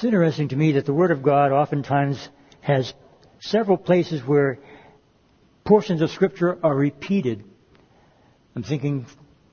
[0.00, 2.26] It's interesting to me that the Word of God oftentimes
[2.62, 2.94] has
[3.40, 4.58] several places where
[5.62, 7.44] portions of Scripture are repeated.
[8.56, 9.04] I'm thinking,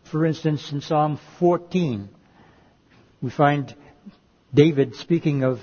[0.10, 2.08] for instance, in Psalm 14,
[3.22, 3.76] we find
[4.54, 5.60] David speaking of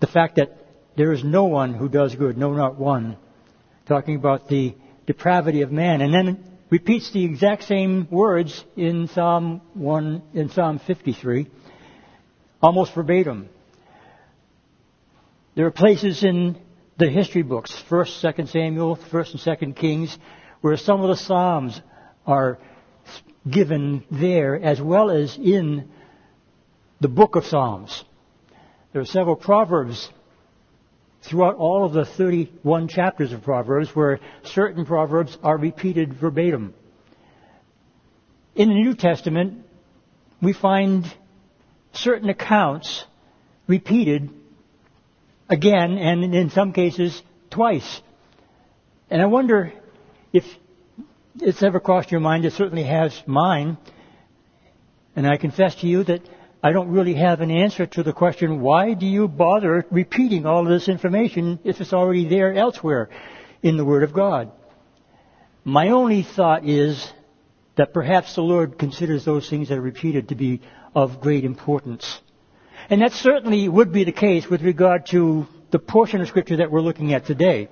[0.00, 0.66] the fact that
[0.96, 3.16] there is no one who does good, no, not one,
[3.86, 4.74] talking about the
[5.06, 10.80] depravity of man, and then repeats the exact same words in Psalm 1, in Psalm
[10.80, 11.46] 53,
[12.60, 13.48] almost verbatim.
[15.54, 16.56] There are places in
[16.96, 20.16] the history books, 1st, 2nd Samuel, 1st and 2nd Kings,
[20.62, 21.78] where some of the Psalms
[22.26, 22.58] are
[23.50, 25.90] given there as well as in
[27.00, 28.02] the book of Psalms.
[28.92, 30.08] There are several Proverbs
[31.20, 36.72] throughout all of the 31 chapters of Proverbs where certain Proverbs are repeated verbatim.
[38.54, 39.66] In the New Testament,
[40.40, 41.04] we find
[41.92, 43.04] certain accounts
[43.66, 44.30] repeated
[45.48, 48.00] again and in some cases twice.
[49.10, 49.72] And I wonder
[50.32, 50.44] if
[51.40, 53.76] it's ever crossed your mind, it certainly has mine.
[55.14, 56.22] And I confess to you that
[56.62, 60.62] I don't really have an answer to the question, why do you bother repeating all
[60.62, 63.10] of this information if it's already there elsewhere
[63.62, 64.52] in the Word of God?
[65.64, 67.12] My only thought is
[67.76, 70.60] that perhaps the Lord considers those things that are repeated to be
[70.94, 72.20] of great importance.
[72.90, 76.70] And that certainly would be the case with regard to the portion of Scripture that
[76.70, 77.68] we're looking at today.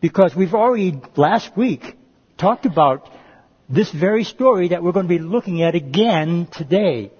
[0.00, 1.96] Because we've already last week
[2.38, 3.08] talked about
[3.68, 7.10] this very story that we're going to be looking at again today.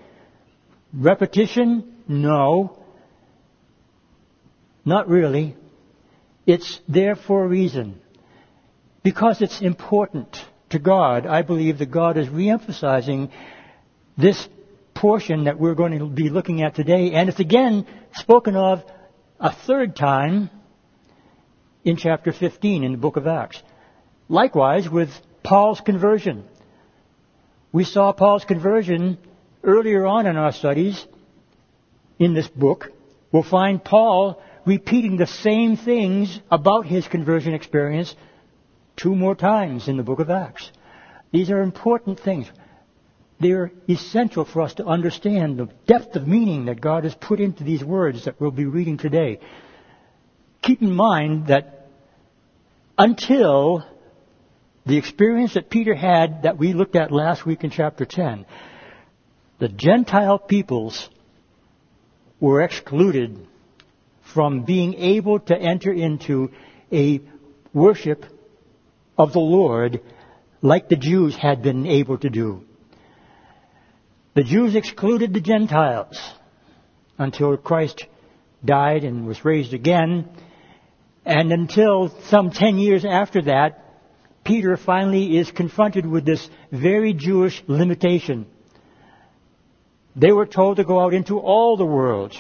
[0.92, 1.94] Repetition?
[2.06, 2.78] No.
[4.84, 5.56] Not really.
[6.47, 8.00] It's there for a reason.
[9.03, 13.31] Because it's important to God, I believe that God is reemphasizing
[14.16, 14.48] this
[15.05, 18.83] portion that we're going to be looking at today, and it's again spoken of
[19.38, 20.48] a third time
[21.84, 23.62] in chapter 15 in the book of Acts.
[24.31, 25.10] Likewise with
[25.42, 26.44] Paul's conversion.
[27.70, 29.19] We saw Paul's conversion
[29.62, 31.06] earlier on in our studies
[32.19, 32.91] in this book,
[33.31, 38.16] we'll find Paul repeating the same things about his conversion experience
[38.97, 40.71] two more times in the book of Acts.
[41.31, 42.50] These are important things.
[43.41, 47.65] They're essential for us to understand the depth of meaning that God has put into
[47.65, 49.41] these words that we'll be reading today.
[50.62, 51.89] Keep in mind that
[52.97, 53.84] until
[54.87, 58.47] the experience that Peter had that we looked at last week in chapter 10,
[59.59, 61.09] the Gentile peoples
[62.41, 63.47] were excluded
[64.33, 66.51] from being able to enter into
[66.93, 67.21] a
[67.72, 68.25] worship
[69.19, 70.01] of the Lord
[70.61, 72.65] like the Jews had been able to do.
[74.34, 76.19] The Jews excluded the Gentiles
[77.19, 78.05] until Christ
[78.65, 80.28] died and was raised again,
[81.25, 83.81] and until some ten years after that,
[84.45, 88.47] Peter finally is confronted with this very Jewish limitation.
[90.17, 92.34] They were told to go out into all the world.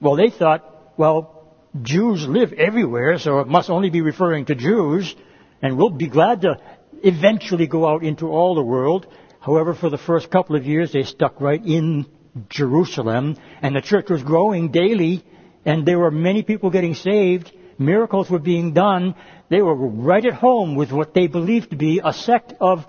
[0.00, 0.64] Well, they thought,
[0.96, 5.12] well, Jews live everywhere, so it must only be referring to Jews,
[5.60, 6.60] and we'll be glad to
[7.02, 9.08] eventually go out into all the world.
[9.42, 12.06] However, for the first couple of years, they stuck right in
[12.48, 15.24] Jerusalem, and the church was growing daily,
[15.64, 17.52] and there were many people getting saved.
[17.76, 19.16] Miracles were being done.
[19.48, 22.86] They were right at home with what they believed to be a sect of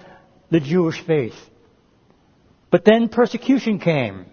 [0.51, 1.35] the Jewish faith.
[2.69, 4.27] But then persecution came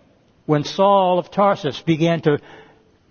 [0.45, 2.39] when Saul of Tarsus began to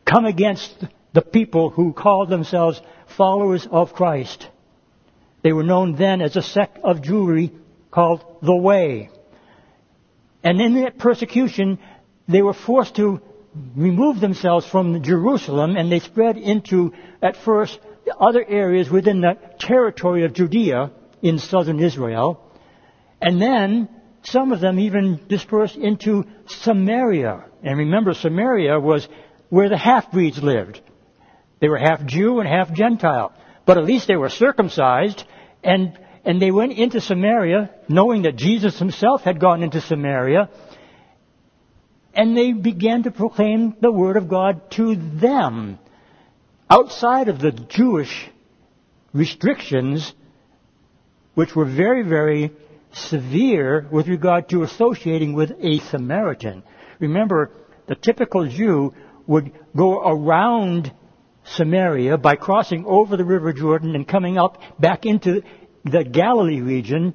[0.06, 2.80] come against the people who called themselves
[3.18, 4.48] followers of Christ.
[5.42, 7.52] They were known then as a sect of Jewry
[7.92, 9.10] called the Way.
[10.44, 11.80] And in that persecution,
[12.28, 13.22] they were forced to
[13.76, 17.80] remove themselves from Jerusalem and they spread into, at first,
[18.20, 20.92] other areas within the territory of Judea
[21.22, 22.42] in southern Israel.
[23.22, 23.90] And then
[24.24, 27.46] some of them even dispersed into Samaria.
[27.63, 29.08] And remember, Samaria was
[29.50, 30.81] where the half-breeds lived.
[31.60, 33.34] They were half Jew and half Gentile.
[33.66, 35.24] But at least they were circumcised,
[35.63, 40.50] and, and they went into Samaria, knowing that Jesus himself had gone into Samaria,
[42.13, 45.80] and they began to proclaim the Word of God to them.
[46.69, 48.30] Outside of the Jewish
[49.13, 50.13] restrictions,
[51.36, 52.51] which were very, very
[52.92, 56.63] severe with regard to associating with a Samaritan.
[57.00, 57.51] Remember,
[57.88, 58.94] the typical Jew
[59.25, 60.92] would go around
[61.45, 65.44] Samaria by crossing over the River Jordan and coming up back into
[65.84, 67.14] the Galilee region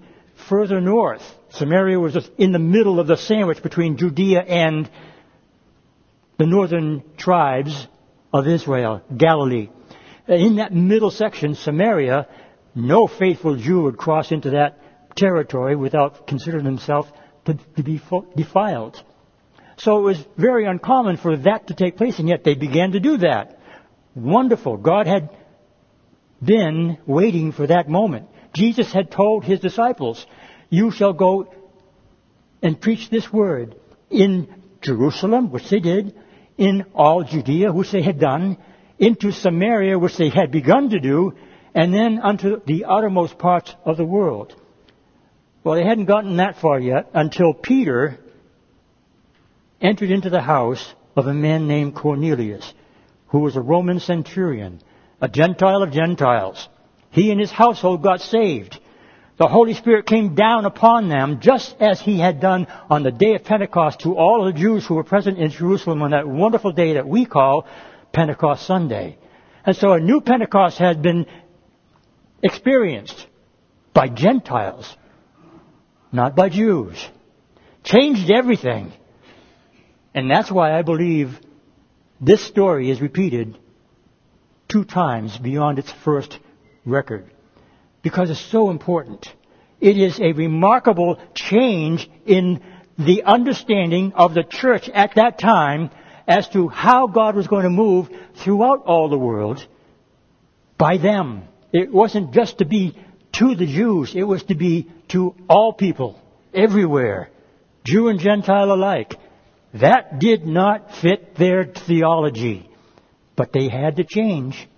[0.49, 1.23] further north.
[1.51, 4.91] Samaria was in the middle of the sandwich between Judea and
[6.39, 7.87] the northern tribes
[8.33, 9.69] of Israel, Galilee.
[10.27, 12.27] In that middle section, Samaria,
[12.75, 14.81] no faithful Jew would cross into that
[15.17, 17.07] territory without considering himself
[17.45, 18.01] to, to be
[18.37, 19.01] defiled.
[19.77, 23.01] So it was very uncommon for that to take place, and yet they began to
[23.01, 23.59] do that.
[24.15, 24.77] Wonderful.
[24.77, 25.31] God had
[26.43, 28.29] been waiting for that moment.
[28.55, 30.25] Jesus had told his disciples,
[30.71, 31.53] You shall go
[32.63, 33.77] and preach this word
[34.11, 34.49] in
[34.81, 36.15] Jerusalem, which they did,
[36.57, 38.57] in all Judea, which they had done,
[38.99, 41.35] into Samaria, which they had begun to do,
[41.75, 44.55] and then unto the uttermost parts of the world.
[45.65, 48.19] Well, they hadn't gotten that far yet until Peter
[49.81, 52.73] entered into the house of a man named Cornelius,
[53.29, 54.81] who was a Roman centurion,
[55.21, 56.69] a Gentile of Gentiles.
[57.15, 58.77] He and his household got saved.
[59.37, 63.37] The Holy Spirit came down upon them just as He had done on the day
[63.37, 66.95] of Pentecost to all the Jews who were present in Jerusalem on that wonderful day
[66.95, 67.69] that we call
[68.13, 69.17] Pentecost Sunday.
[69.65, 71.27] And so a new Pentecost had been
[72.43, 73.29] experienced
[73.93, 74.97] by Gentiles,
[76.11, 76.97] not by Jews.
[77.85, 78.93] Changed everything.
[80.15, 81.39] And that's why I believe
[82.21, 83.57] this story is repeated
[84.67, 86.41] two times beyond its first
[86.85, 87.31] record.
[88.03, 89.27] Because it's so important.
[89.81, 92.63] It is a remarkable change in
[92.99, 95.91] the understanding of the church at that time
[96.27, 99.67] as to how God was going to move throughout all the world
[100.79, 101.45] by them.
[101.73, 102.97] It wasn't just to be
[103.33, 106.21] to the Jews, it was to be to all people,
[106.55, 107.31] everywhere,
[107.85, 109.15] Jew and Gentile alike.
[109.75, 112.71] That did not fit their theology.
[113.37, 114.69] But they had to change,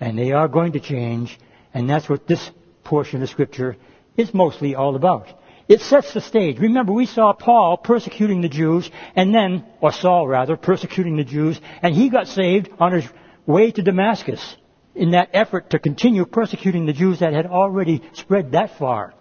[0.00, 1.36] and they are going to change,
[1.76, 2.50] and that's what this
[2.84, 3.76] portion of Scripture
[4.16, 5.28] is mostly all about.
[5.68, 6.58] It sets the stage.
[6.58, 11.60] Remember, we saw Paul persecuting the Jews, and then, or Saul rather, persecuting the Jews,
[11.82, 13.04] and he got saved on his
[13.44, 14.56] way to Damascus
[14.94, 19.12] in that effort to continue persecuting the Jews that had already spread that far.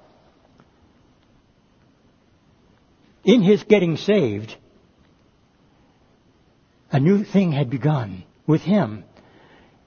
[3.25, 4.55] In his getting saved,
[6.89, 9.03] a new thing had begun with him.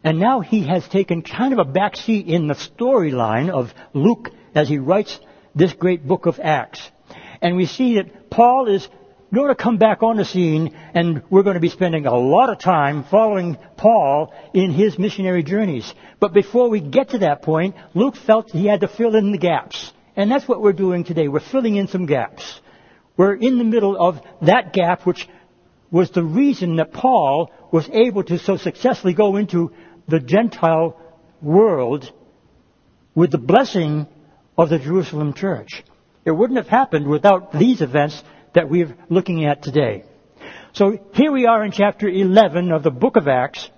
[0.09, 4.31] And now he has taken kind of a back seat in the storyline of Luke
[4.55, 5.21] as he writes
[5.55, 6.81] this great book of Acts.
[7.43, 8.89] And we see that Paul is
[9.35, 12.49] going to come back on the scene and we're going to be spending a lot
[12.49, 15.93] of time following Paul in his missionary journeys.
[16.21, 19.37] But before we get to that point, Luke felt he had to fill in the
[19.37, 19.93] gaps.
[20.17, 21.29] And that's what we're doing today.
[21.29, 22.63] We're filling in some gaps.
[23.19, 25.29] We're in the middle of that gap which
[25.91, 29.73] was the reason that Paul was able to so successfully go into
[30.09, 30.99] the Gentile
[31.43, 32.11] world
[33.15, 34.07] with the blessing
[34.57, 35.85] of the Jerusalem church.
[36.25, 38.23] It wouldn't have happened without these events
[38.55, 40.05] that we're looking at today.
[40.73, 43.71] So here we are in chapter 11 of the book of Acts,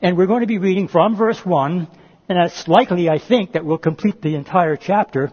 [0.00, 1.88] and we're going to be reading from verse 1,
[2.28, 5.32] and that's likely, I think, that we'll complete the entire chapter.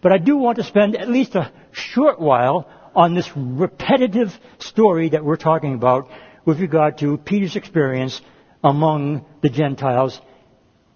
[0.00, 5.10] But I do want to spend at least a short while on this repetitive story
[5.10, 6.08] that we're talking about
[6.44, 8.20] with regard to Peter's experience
[8.62, 10.20] among the Gentiles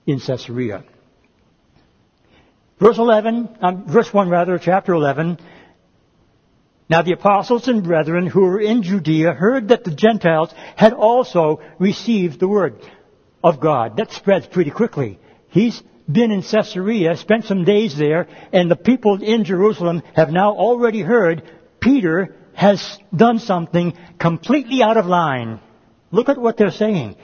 [0.06, 0.84] in Caesarea.
[2.78, 5.38] Verse 11, um, verse 1 rather, chapter 11.
[6.90, 11.60] Now the apostles and brethren who were in Judea heard that the Gentiles had also
[11.78, 12.76] received the word
[13.42, 13.96] of God.
[13.96, 15.18] That spreads pretty quickly.
[15.48, 20.52] He's been in Caesarea, spent some days there, and the people in Jerusalem have now
[20.52, 21.42] already heard
[21.80, 25.60] Peter has done something completely out of line.
[26.10, 27.16] Look at what they're saying.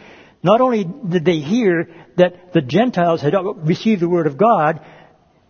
[0.43, 4.81] Not only did they hear that the Gentiles had received the word of God,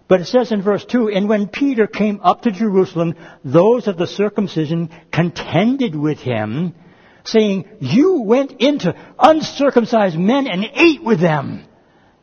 [0.08, 3.96] but it says in verse 2, And when Peter came up to Jerusalem, those of
[3.96, 6.74] the circumcision contended with him,
[7.22, 11.64] saying, You went into uncircumcised men and ate with them.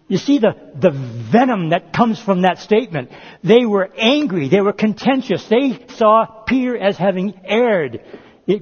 [0.09, 3.11] You see the, the venom that comes from that statement.
[3.43, 4.49] They were angry.
[4.49, 5.45] They were contentious.
[5.47, 8.01] They saw Peter as having erred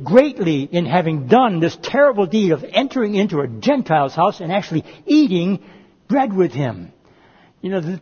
[0.03, 4.83] greatly in having done this terrible deed of entering into a Gentile's house and actually
[5.05, 5.63] eating
[6.07, 6.91] bread with him.
[7.61, 8.01] You know, the,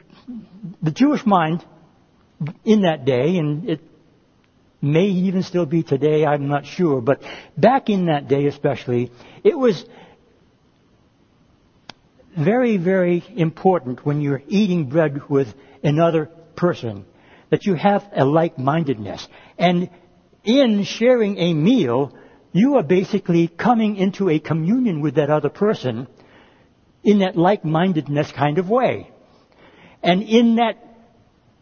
[0.81, 1.65] the Jewish mind
[2.63, 3.81] in that day, and it
[4.81, 7.21] may even still be today, I'm not sure, but
[7.57, 9.11] back in that day especially,
[9.43, 9.85] it was
[12.37, 16.25] very, very important when you're eating bread with another
[16.55, 17.05] person
[17.49, 19.27] that you have a like-mindedness.
[19.57, 19.89] And
[20.43, 22.15] in sharing a meal,
[22.51, 26.07] you are basically coming into a communion with that other person
[27.03, 29.11] in that like-mindedness kind of way.
[30.01, 30.75] And in that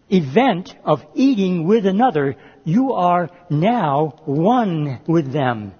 [0.09, 5.73] event of eating with another, you are now one with them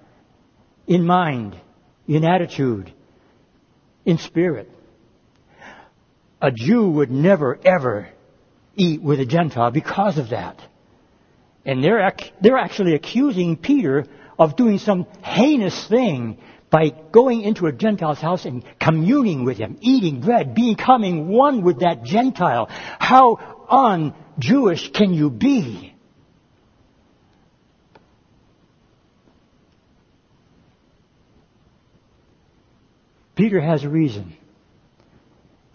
[0.86, 1.56] in mind,
[2.06, 2.92] in attitude,
[4.04, 4.70] in spirit.
[6.40, 8.08] A Jew would never ever
[8.74, 10.60] eat with a Gentile because of that.
[11.64, 14.06] And they're, they're actually accusing Peter
[14.38, 16.38] of doing some heinous thing
[16.70, 21.80] by going into a Gentile's house and communing with him, eating bread, becoming one with
[21.80, 22.66] that Gentile.
[22.98, 25.94] How un-Jewish can you be?
[33.34, 34.36] Peter has a reason.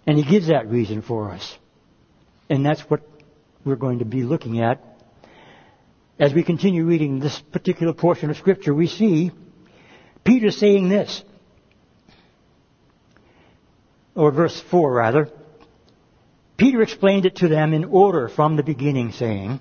[0.05, 1.57] And he gives that reason for us.
[2.49, 3.01] And that's what
[3.65, 4.96] we're going to be looking at.
[6.19, 9.31] As we continue reading this particular portion of Scripture, we see
[10.23, 11.23] Peter saying this,
[14.15, 15.29] or verse 4 rather.
[16.57, 19.59] Peter explained it to them in order from the beginning, saying,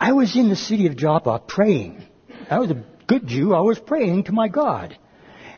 [0.00, 2.02] I was in the city of Joppa praying.
[2.48, 3.54] I was a good Jew.
[3.54, 4.96] I was praying to my God.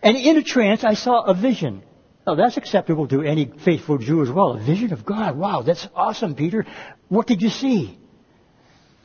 [0.03, 1.85] And in a trance, I saw a vision.
[2.27, 4.55] Now, that's acceptable to any faithful Jew as well.
[4.55, 5.37] A vision of God.
[5.37, 6.67] Wow, that's awesome, Peter.
[7.09, 7.97] What did you see?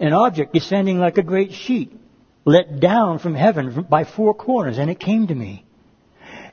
[0.02, 1.96] An object descending like a great sheet,
[2.44, 5.64] let down from heaven by four corners, and it came to me.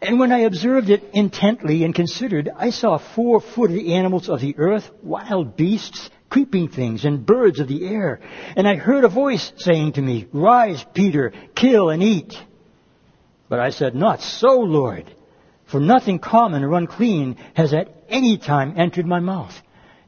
[0.03, 4.91] And when I observed it intently and considered, I saw four-footed animals of the earth,
[5.03, 8.21] wild beasts, creeping things, and birds of the air.
[8.55, 12.35] And I heard a voice saying to me, Rise, Peter, kill and eat.
[13.49, 15.11] But I said, Not so, Lord,
[15.65, 19.59] for nothing common or unclean has at any time entered my mouth.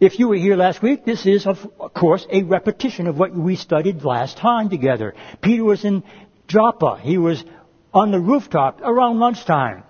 [0.00, 1.58] If you were here last week, this is, of
[1.94, 5.14] course, a repetition of what we studied last time together.
[5.42, 6.02] Peter was in
[6.48, 6.98] Joppa.
[7.02, 7.44] He was
[7.92, 9.84] on the rooftop around lunchtime.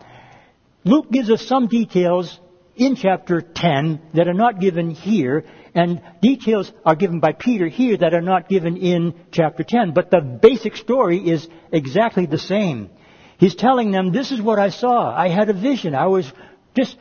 [0.83, 2.41] Luke gives us some details
[2.75, 5.45] in chapter 10 that are not given here,
[5.77, 9.93] and details are given by Peter here that are not given in chapter 10.
[9.93, 12.91] But the basic story is exactly the same.
[13.39, 15.15] He's telling them, this is what I saw.
[15.15, 15.95] I had a vision.
[15.95, 16.31] I was
[16.77, 16.97] just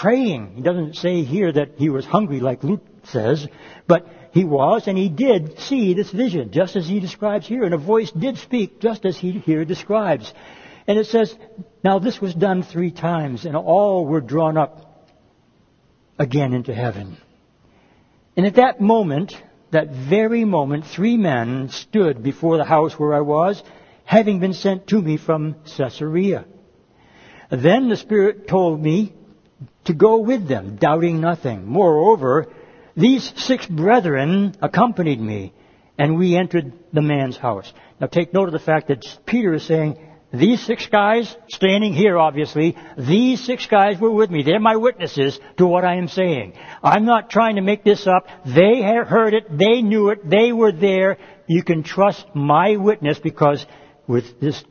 [0.00, 0.54] praying.
[0.54, 3.46] He doesn't say here that he was hungry like Luke says,
[3.86, 7.74] but he was and he did see this vision just as he describes here and
[7.74, 10.32] a voice did speak just as he here describes.
[10.86, 11.36] And it says,
[11.84, 15.06] now this was done three times and all were drawn up
[16.18, 17.18] again into heaven.
[18.38, 19.34] And at that moment,
[19.70, 23.62] that very moment, three men stood before the house where I was
[24.04, 26.46] having been sent to me from Caesarea.
[27.50, 29.14] Then the Spirit told me
[29.84, 31.66] to go with them, doubting nothing.
[31.66, 32.48] Moreover,
[32.96, 35.52] these six brethren accompanied me,
[35.98, 37.72] and we entered the man's house.
[38.00, 39.98] Now take note of the fact that Peter is saying,
[40.32, 44.44] these six guys, standing here obviously, these six guys were with me.
[44.44, 46.52] They're my witnesses to what I am saying.
[46.84, 48.28] I'm not trying to make this up.
[48.46, 49.46] They heard it.
[49.50, 50.28] They knew it.
[50.28, 51.18] They were there.
[51.48, 53.66] You can trust my witness because
[54.06, 54.62] with this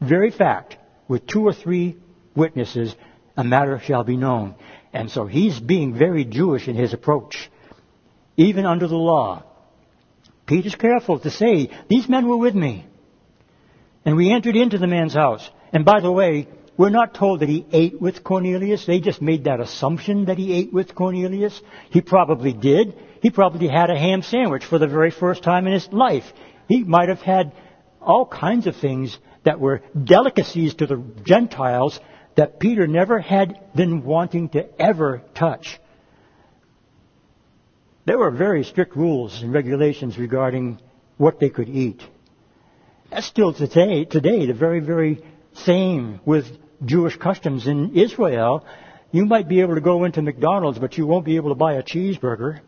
[0.00, 1.96] very fact, with two or three
[2.34, 2.96] witnesses,
[3.40, 4.54] a matter shall be known.
[4.92, 7.50] And so he's being very Jewish in his approach,
[8.36, 9.44] even under the law.
[10.46, 12.86] Peter's careful to say, these men were with me.
[14.04, 15.48] And we entered into the man's house.
[15.72, 18.84] And by the way, we're not told that he ate with Cornelius.
[18.86, 21.60] They just made that assumption that he ate with Cornelius.
[21.90, 22.96] He probably did.
[23.22, 26.24] He probably had a ham sandwich for the very first time in his life.
[26.68, 27.52] He might have had
[28.00, 32.00] all kinds of things that were delicacies to the Gentiles
[32.40, 35.78] that Peter never had been wanting to ever touch.
[38.06, 40.80] There were very strict rules and regulations regarding
[41.18, 42.02] what they could eat.
[43.10, 46.46] That's still today, today the very, very same with
[46.82, 48.64] Jewish customs in Israel.
[49.12, 51.74] You might be able to go into McDonald's, but you won't be able to buy
[51.74, 52.60] a cheeseburger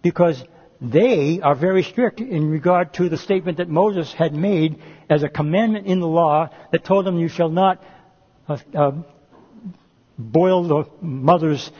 [0.00, 0.42] because
[0.80, 5.28] they are very strict in regard to the statement that Moses had made as a
[5.28, 7.82] commandment in the law that told them you shall not
[8.48, 8.92] uh,
[10.18, 11.70] boil the mother's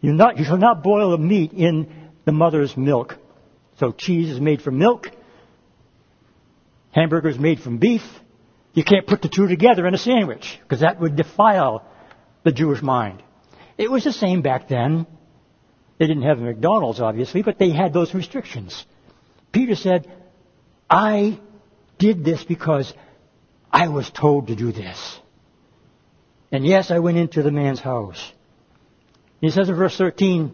[0.00, 1.92] you not you shall not boil the meat in
[2.24, 3.16] the mother's milk.
[3.78, 5.08] So cheese is made from milk.
[6.92, 8.02] Hamburger is made from beef.
[8.72, 11.84] You can't put the two together in a sandwich because that would defile
[12.44, 13.22] the Jewish mind.
[13.78, 15.06] It was the same back then.
[15.98, 18.84] They didn't have McDonald's, obviously, but they had those restrictions.
[19.52, 20.10] Peter said,
[20.88, 21.38] I
[21.98, 22.92] did this because
[23.72, 25.20] I was told to do this.
[26.52, 28.32] And yes, I went into the man's house.
[29.40, 30.52] He says in verse 13,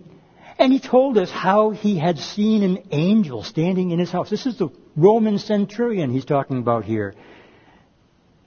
[0.58, 4.30] and he told us how he had seen an angel standing in his house.
[4.30, 7.14] This is the Roman centurion he's talking about here.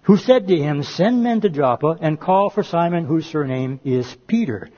[0.03, 4.15] Who said to him, send men to Joppa and call for Simon whose surname is
[4.27, 4.69] Peter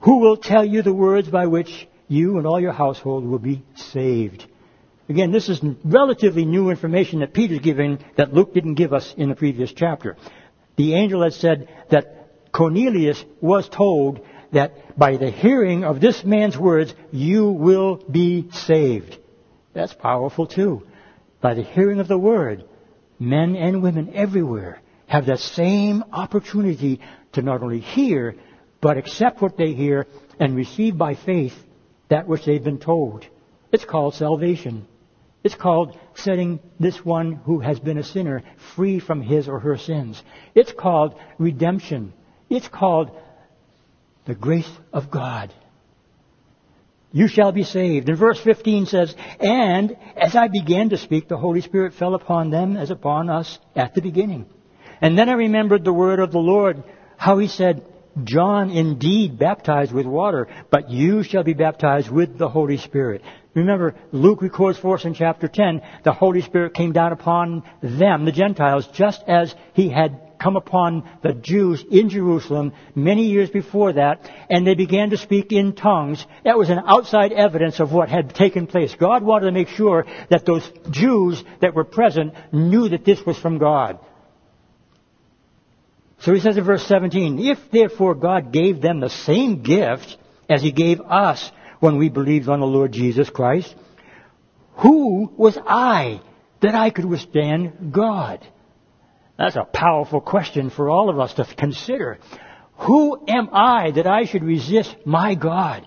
[0.00, 3.62] who will tell you the words by which you and all your household will be
[3.74, 4.46] saved.
[5.10, 9.28] Again, this is relatively new information that Peter's giving that Luke didn't give us in
[9.28, 10.16] the previous chapter.
[10.76, 14.20] The angel had said that Cornelius was told
[14.52, 19.18] that by the hearing of this man's words, you will be saved.
[19.72, 20.86] That's powerful too.
[21.40, 22.62] By the hearing of the word,
[23.18, 27.00] men and women everywhere have that same opportunity
[27.32, 28.36] to not only hear,
[28.80, 30.06] but accept what they hear
[30.38, 31.54] and receive by faith
[32.10, 33.26] that which they've been told.
[33.72, 34.86] It's called salvation.
[35.42, 38.42] It's called setting this one who has been a sinner
[38.74, 40.22] free from his or her sins.
[40.54, 42.12] It's called redemption.
[42.50, 43.10] It's called
[44.26, 45.52] the grace of God.
[47.12, 48.08] You shall be saved.
[48.08, 52.50] And verse 15 says, And as I began to speak, the Holy Spirit fell upon
[52.50, 54.46] them as upon us at the beginning.
[55.00, 56.84] And then I remembered the word of the Lord,
[57.16, 57.84] how he said,
[58.24, 63.22] John indeed baptized with water, but you shall be baptized with the Holy Spirit.
[63.54, 68.24] Remember, Luke records for us in chapter 10, the Holy Spirit came down upon them,
[68.24, 73.92] the Gentiles, just as he had come upon the Jews in Jerusalem many years before
[73.92, 76.24] that, and they began to speak in tongues.
[76.44, 78.94] That was an outside evidence of what had taken place.
[78.94, 83.38] God wanted to make sure that those Jews that were present knew that this was
[83.38, 83.98] from God.
[86.20, 90.62] So he says in verse 17, If therefore God gave them the same gift as
[90.62, 91.50] he gave us
[91.80, 93.74] when we believed on the Lord Jesus Christ,
[94.74, 96.20] who was I
[96.60, 98.46] that I could withstand God?
[99.38, 102.18] That's a powerful question for all of us to consider.
[102.80, 105.86] Who am I that I should resist my God?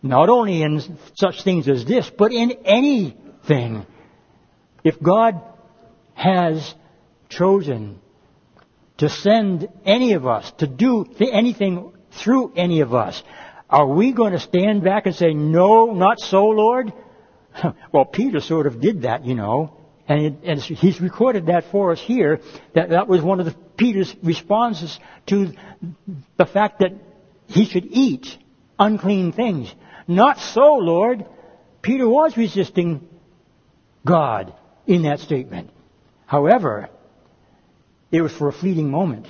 [0.00, 3.86] Not only in such things as this, but in anything.
[4.84, 5.40] If God
[6.14, 6.74] has
[7.28, 8.00] chosen
[9.02, 13.20] to send any of us, to do anything through any of us,
[13.68, 16.92] are we going to stand back and say, no, not so, Lord?
[17.92, 19.76] well, Peter sort of did that, you know.
[20.06, 22.38] And, it, and, he's recorded that for us here.
[22.76, 25.52] That that was one of the, Peter's responses to
[26.36, 26.92] the fact that
[27.48, 28.38] he should eat
[28.78, 29.74] unclean things.
[30.06, 31.26] Not so, Lord.
[31.82, 33.08] Peter was resisting
[34.06, 34.54] God
[34.86, 35.70] in that statement.
[36.24, 36.88] However,
[38.12, 39.26] it was for a fleeting moment.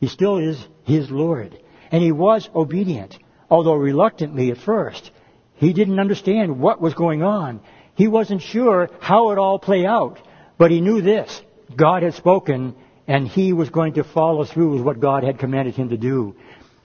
[0.00, 1.56] He still is his Lord.
[1.92, 3.16] And he was obedient,
[3.48, 5.10] although reluctantly at first.
[5.54, 7.60] He didn't understand what was going on.
[7.94, 10.18] He wasn't sure how it all play out.
[10.58, 11.42] But he knew this.
[11.74, 12.74] God had spoken
[13.06, 16.34] and he was going to follow through with what God had commanded him to do.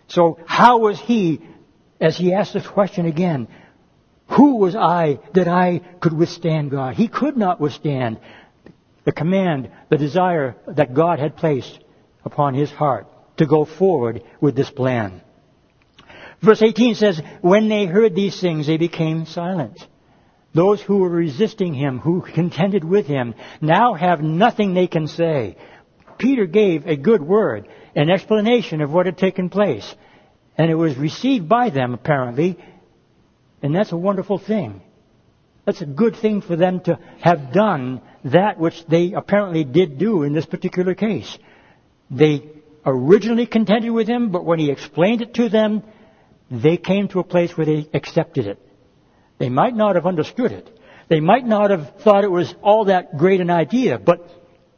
[0.08, 1.41] So how was he,
[2.00, 3.48] as he asked this question again,
[4.28, 6.96] who was I that I could withstand God?
[6.96, 8.20] He could not withstand
[9.04, 11.80] the command, the desire that God had placed
[12.24, 15.22] upon his heart to go forward with this plan.
[16.42, 19.80] Verse 18 says, When they heard these things, they became silent.
[20.54, 25.56] Those who were resisting him, who contended with him, now have nothing they can say.
[26.18, 29.96] Peter gave a good word, an explanation of what had taken place.
[30.58, 32.58] And it was received by them, apparently.
[33.62, 34.82] And that's a wonderful thing.
[35.66, 40.24] That's a good thing for them to have done that which they apparently did do
[40.24, 41.38] in this particular case.
[42.10, 42.50] They
[42.86, 45.84] originally contended with him, but when he explained it to them,
[46.50, 48.60] they came to a place where they accepted it.
[49.38, 50.78] They might not have understood it.
[51.08, 54.30] They might not have thought it was all that great an idea, but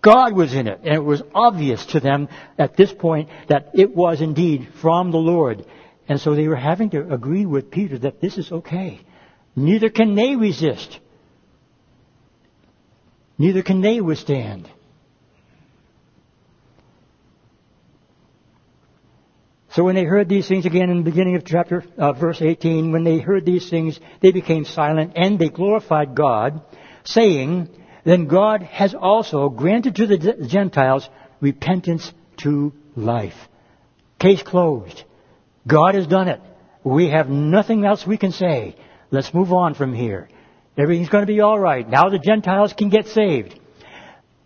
[0.01, 2.27] God was in it, and it was obvious to them
[2.57, 5.65] at this point that it was indeed from the Lord.
[6.07, 8.99] And so they were having to agree with Peter that this is okay.
[9.55, 10.99] Neither can they resist.
[13.43, 14.69] Neither can they withstand.
[19.71, 22.93] So when they heard these things again in the beginning of chapter uh, verse 18,
[22.93, 26.61] when they heard these things, they became silent and they glorified God,
[27.03, 27.67] saying,
[28.05, 31.09] "Then God has also granted to the Gentiles
[31.41, 33.49] repentance to life."
[34.19, 35.03] Case closed.
[35.67, 36.39] God has done it.
[36.85, 38.77] We have nothing else we can say.
[39.11, 40.29] Let's move on from here.
[40.77, 41.87] Everything's going to be all right.
[41.87, 43.59] Now the Gentiles can get saved.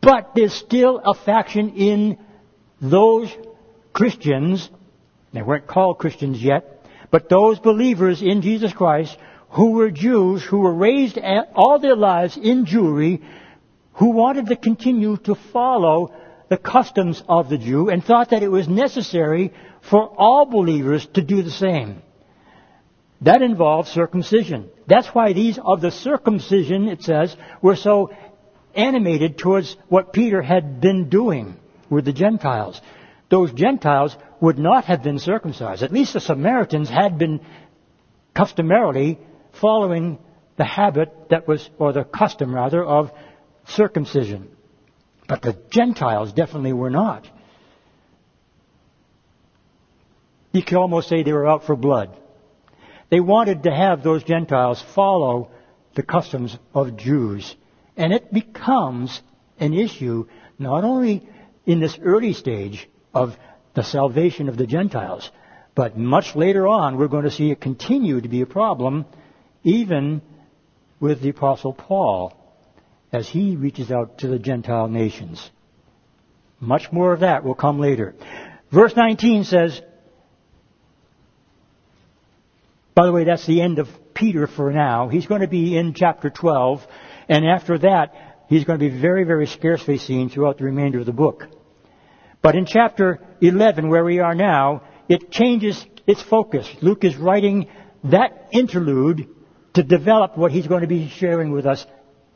[0.01, 2.17] But there's still a faction in
[2.81, 3.35] those
[3.93, 4.69] Christians,
[5.33, 9.17] they weren't called Christians yet, but those believers in Jesus Christ
[9.49, 11.17] who were Jews, who were raised
[11.55, 13.23] all their lives in Jewry,
[13.93, 16.13] who wanted to continue to follow
[16.49, 19.53] the customs of the Jew and thought that it was necessary
[19.89, 22.01] for all believers to do the same.
[23.21, 24.69] That involved circumcision.
[24.87, 28.11] That's why these of the circumcision, it says, were so
[28.73, 31.57] animated towards what Peter had been doing
[31.89, 32.79] with the Gentiles.
[33.29, 35.83] Those Gentiles would not have been circumcised.
[35.83, 37.41] At least the Samaritans had been
[38.33, 39.19] customarily
[39.59, 40.19] following
[40.55, 43.11] the habit that was, or the custom rather, of
[43.67, 44.49] circumcision.
[45.27, 47.27] But the Gentiles definitely were not.
[50.53, 52.15] You could almost say they were out for blood.
[53.09, 55.51] They wanted to have those Gentiles follow
[55.95, 57.55] the customs of Jews.
[57.95, 59.21] And it becomes
[59.59, 60.27] an issue
[60.59, 61.27] not only
[61.65, 63.37] in this early stage of
[63.73, 65.29] the salvation of the Gentiles,
[65.75, 69.05] but much later on we're going to see it continue to be a problem
[69.63, 70.21] even
[70.99, 72.33] with the Apostle Paul
[73.11, 75.49] as he reaches out to the Gentile nations.
[76.59, 78.15] Much more of that will come later.
[78.71, 79.81] Verse 19 says,
[82.97, 85.07] by the way, that's the end of Peter for now.
[85.07, 86.83] He's going to be in chapter 12,
[87.29, 91.05] and after that, he's going to be very, very scarcely seen throughout the remainder of
[91.05, 91.43] the book.
[92.41, 96.67] But in chapter 11, where we are now, it changes its focus.
[96.81, 97.67] Luke is writing
[98.05, 99.27] that interlude
[99.75, 101.85] to develop what he's going to be sharing with us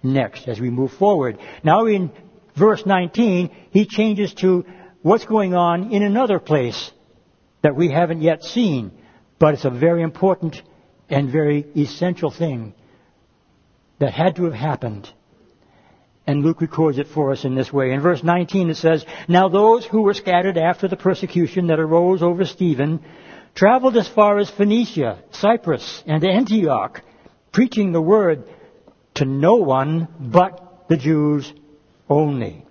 [0.04, 1.40] next as we move forward.
[1.64, 2.12] Now in
[2.56, 4.64] verse 19, he changes to
[5.02, 6.92] what's going on in another place
[7.64, 8.92] that we haven't yet seen.
[9.42, 10.62] But it's a very important
[11.10, 12.76] and very essential thing
[13.98, 15.12] that had to have happened.
[16.28, 17.92] And Luke records it for us in this way.
[17.92, 22.22] In verse 19 it says, Now those who were scattered after the persecution that arose
[22.22, 23.00] over Stephen
[23.56, 27.02] traveled as far as Phoenicia, Cyprus, and Antioch,
[27.52, 28.44] preaching the word
[29.16, 31.52] to no one but the Jews
[32.08, 32.64] only.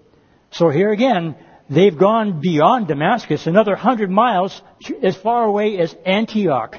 [0.53, 1.35] So here again,
[1.71, 4.61] they've gone beyond Damascus, another hundred miles
[5.03, 6.77] as far away as Antioch.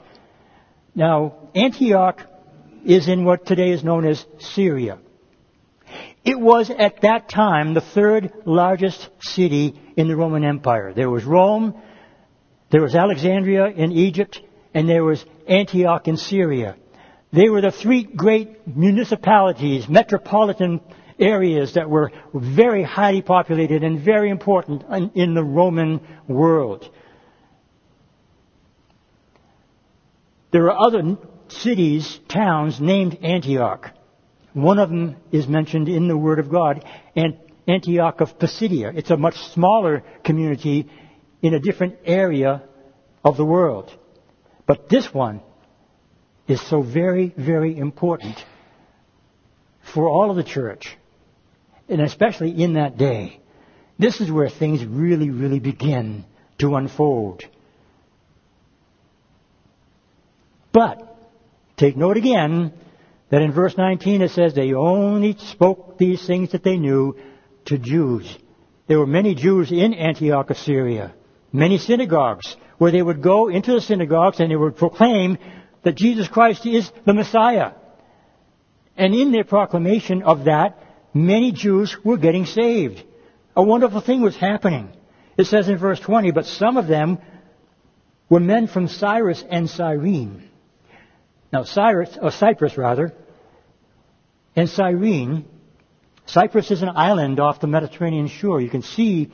[0.94, 2.22] Now, Antioch
[2.86, 5.00] is in what today is known as Syria.
[6.24, 10.94] It was at that time the third largest city in the Roman Empire.
[10.94, 11.82] There was Rome,
[12.70, 14.40] there was Alexandria in Egypt,
[14.74, 16.76] and there was Antioch in Syria.
[17.34, 20.82] They were the three great municipalities, metropolitan
[21.22, 24.84] areas that were very highly populated and very important
[25.16, 26.90] in the Roman world.
[30.52, 33.92] There are other cities, towns named Antioch.
[34.54, 36.84] One of them is mentioned in the Word of God,
[37.16, 38.92] and Antioch of Pisidia.
[38.94, 40.90] It's a much smaller community
[41.42, 42.64] in a different area
[43.24, 43.96] of the world.
[44.66, 45.42] But this one
[46.48, 48.36] is so very, very important
[49.94, 50.98] for all of the church,
[51.92, 53.40] and especially in that day.
[54.00, 56.26] This is where things really, really begin
[56.58, 57.44] to unfold.
[60.72, 61.16] But,
[61.78, 62.74] take note again
[63.30, 67.18] that in verse 19 it says they only spoke these things that they knew
[67.66, 68.38] to Jews.
[68.88, 71.14] There were many Jews in Antioch of Syria,
[71.52, 75.38] many synagogues, where they would go into the synagogues and they would proclaim
[75.84, 77.74] that Jesus Christ is the Messiah.
[78.98, 80.81] And in their proclamation of that,
[81.14, 83.04] many Jews were getting saved.
[83.56, 84.90] A wonderful thing was happening.
[85.38, 87.20] It says in verse 20, but some of them
[88.30, 90.50] were men from Cyrus and Cyrene.
[91.52, 93.14] Now Cyrus, or Cyprus rather,
[94.56, 95.46] and Cyrene,
[96.26, 98.62] Cyprus is an island off the Mediterranean shore.
[98.62, 99.32] You can see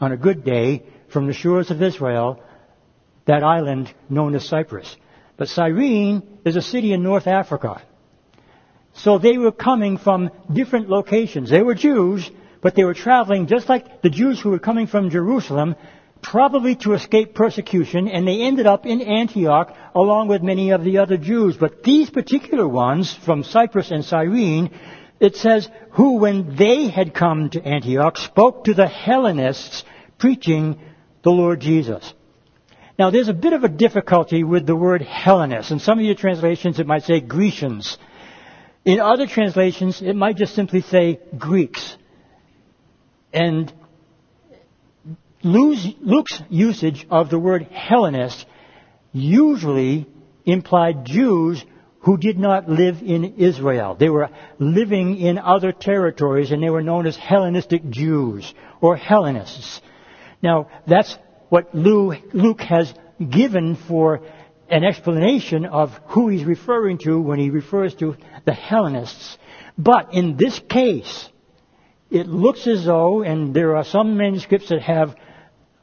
[0.00, 2.42] on a good day from the shores of Israel
[3.26, 4.96] that island known as Cyprus.
[5.36, 7.82] But Cyrene is a city in North Africa.
[9.02, 11.48] So they were coming from different locations.
[11.48, 15.08] They were Jews, but they were traveling just like the Jews who were coming from
[15.08, 15.74] Jerusalem,
[16.20, 20.98] probably to escape persecution, and they ended up in Antioch along with many of the
[20.98, 21.56] other Jews.
[21.56, 24.70] But these particular ones from Cyprus and Cyrene,
[25.18, 29.82] it says, who when they had come to Antioch spoke to the Hellenists
[30.18, 30.78] preaching
[31.22, 32.12] the Lord Jesus.
[32.98, 35.70] Now, there's a bit of a difficulty with the word Hellenist.
[35.70, 37.96] In some of your translations, it might say Grecians.
[38.84, 41.96] In other translations, it might just simply say Greeks.
[43.32, 43.72] And
[45.42, 48.46] Luke's usage of the word Hellenist
[49.12, 50.06] usually
[50.44, 51.64] implied Jews
[52.00, 53.94] who did not live in Israel.
[53.94, 59.82] They were living in other territories and they were known as Hellenistic Jews or Hellenists.
[60.42, 61.16] Now, that's
[61.50, 64.22] what Luke has given for
[64.70, 69.36] an explanation of who he's referring to when he refers to the Hellenists.
[69.76, 71.28] But in this case,
[72.10, 75.14] it looks as though, and there are some manuscripts that have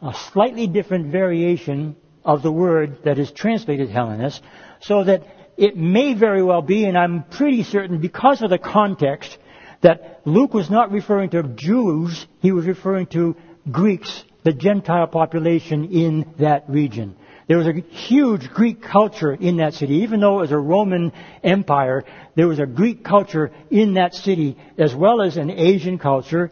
[0.02, 4.42] a slightly different variation of the word that is translated Hellenist,
[4.82, 5.24] so that
[5.58, 9.38] it may very well be, and I'm pretty certain because of the context,
[9.82, 13.36] that Luke was not referring to Jews, he was referring to
[13.72, 17.16] Greeks the Gentile population in that region.
[17.48, 19.96] There was a huge Greek culture in that city.
[19.98, 22.04] Even though it was a Roman empire,
[22.36, 26.52] there was a Greek culture in that city as well as an Asian culture.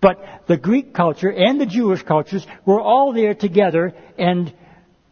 [0.00, 4.52] But the Greek culture and the Jewish cultures were all there together and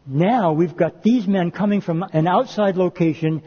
[0.05, 3.43] now we've got these men coming from an outside location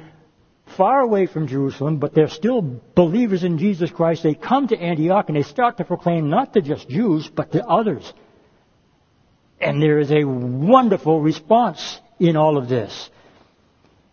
[0.77, 2.63] far away from Jerusalem, but they're still
[2.95, 4.23] believers in Jesus Christ.
[4.23, 7.65] They come to Antioch and they start to proclaim not to just Jews, but to
[7.65, 8.13] others.
[9.63, 13.11] And there is a wonderful response in all of this.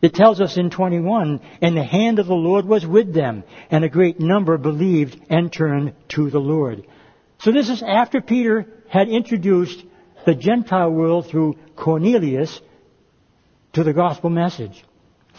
[0.02, 3.84] It tells us in 21, and the hand of the Lord was with them, and
[3.84, 6.86] a great number believed and turned to the Lord.
[7.40, 9.84] So this is after Peter had introduced
[10.26, 12.62] the Gentile world through Cornelius
[13.74, 14.84] to the gospel message.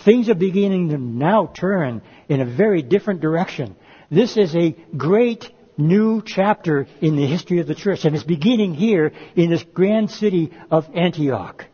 [0.04, 3.76] Things are beginning to now turn in a very different direction.
[4.10, 8.74] This is a great new chapter in the history of the church, and it's beginning
[8.74, 11.66] here in this grand city of Antioch.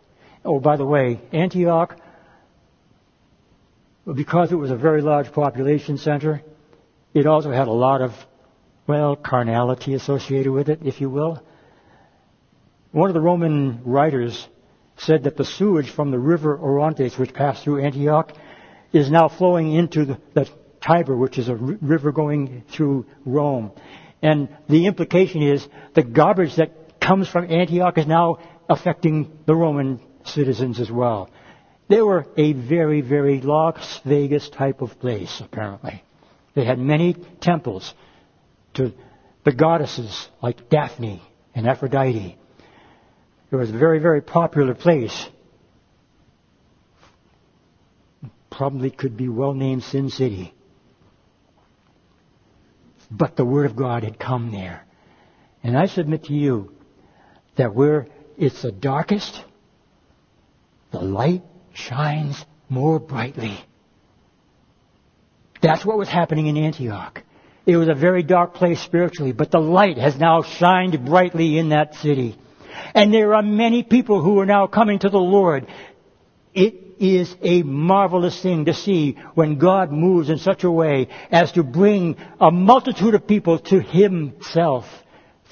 [0.44, 1.98] Oh, by the way, Antioch,
[4.12, 6.42] because it was a very large population center,
[7.12, 8.12] it also had a lot of,
[8.86, 11.42] well, carnality associated with it, if you will.
[12.92, 14.48] One of the Roman writers
[14.96, 18.32] said that the sewage from the river Orontes, which passed through Antioch,
[18.92, 20.48] is now flowing into the, the
[20.80, 23.72] Tiber, which is a river going through Rome.
[24.22, 30.00] And the implication is the garbage that comes from Antioch is now affecting the Roman
[30.24, 31.30] citizens as well.
[31.88, 36.02] They were a very, very Las Vegas type of place, apparently.
[36.54, 37.94] They had many temples
[38.74, 38.92] to
[39.44, 41.22] the goddesses like Daphne
[41.54, 42.36] and Aphrodite.
[43.50, 45.28] It was a very, very popular place.
[48.50, 50.52] Probably could be well named Sin City.
[53.10, 54.84] But the Word of God had come there.
[55.62, 56.72] And I submit to you
[57.56, 59.42] that where it's the darkest,
[60.90, 61.42] the light
[61.72, 63.58] shines more brightly.
[65.62, 67.22] That's what was happening in Antioch.
[67.64, 71.70] It was a very dark place spiritually, but the light has now shined brightly in
[71.70, 72.38] that city.
[72.94, 75.66] And there are many people who are now coming to the Lord.
[76.54, 81.52] It is a marvelous thing to see when God moves in such a way as
[81.52, 84.84] to bring a multitude of people to Himself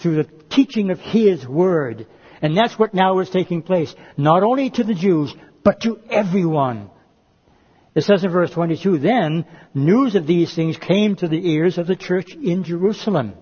[0.01, 2.07] through the teaching of His Word.
[2.43, 3.95] And that's what now is taking place.
[4.17, 6.91] Not only to the Jews, but to everyone.
[7.95, 11.87] It says in verse 22, Then news of these things came to the ears of
[11.87, 13.35] the church in Jerusalem.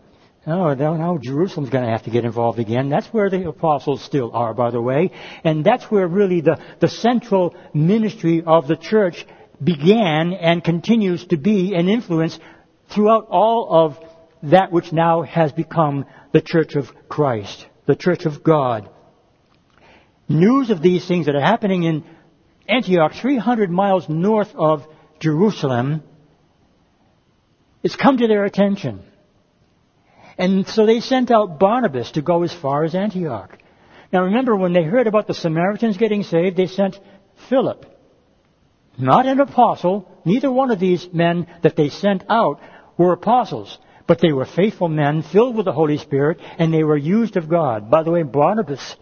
[0.45, 2.89] Oh, now Jerusalem's going to have to get involved again.
[2.89, 5.13] That's where the apostles still are, by the way.
[5.45, 9.25] And that's where really the, the central ministry of the church
[9.63, 12.37] began and continues to be an influence
[12.89, 13.99] throughout all of
[14.51, 18.91] that which now has become the church of Christ, the church of God.
[20.29, 22.05] News of these things that are happening in
[22.69, 24.85] Antioch, 300 miles north of
[25.21, 26.03] Jerusalem,
[27.85, 29.05] it's come to their attention.
[30.39, 33.59] And so they sent out Barnabas to go as far as Antioch.
[34.13, 36.99] Now remember, when they heard about the Samaritans getting saved, they sent
[37.49, 37.87] Philip.
[38.99, 40.09] Not an apostle.
[40.25, 42.61] Neither one of these men that they sent out
[42.99, 43.79] were apostles.
[44.07, 47.49] But they were faithful men, filled with the Holy Spirit, and they were used of
[47.49, 47.91] God.
[47.91, 48.97] By the way, Barnabas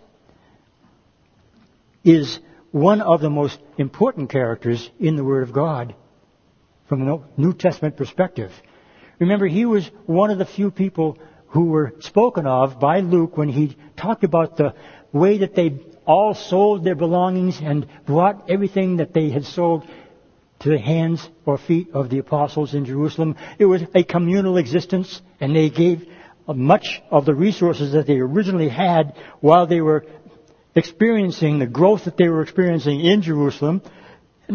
[2.05, 2.38] is
[2.71, 5.95] one of the most important characters in the Word of God
[6.88, 8.53] from a New Testament perspective.
[9.20, 13.50] Remember, he was one of the few people who were spoken of by Luke when
[13.50, 14.74] he talked about the
[15.12, 19.87] way that they all sold their belongings and brought everything that they had sold
[20.61, 23.37] to the hands or feet of the apostles in Jerusalem.
[23.59, 26.06] It was a communal existence, and they gave
[26.46, 30.06] much of the resources that they originally had while they were
[30.74, 33.83] experiencing the growth that they were experiencing in Jerusalem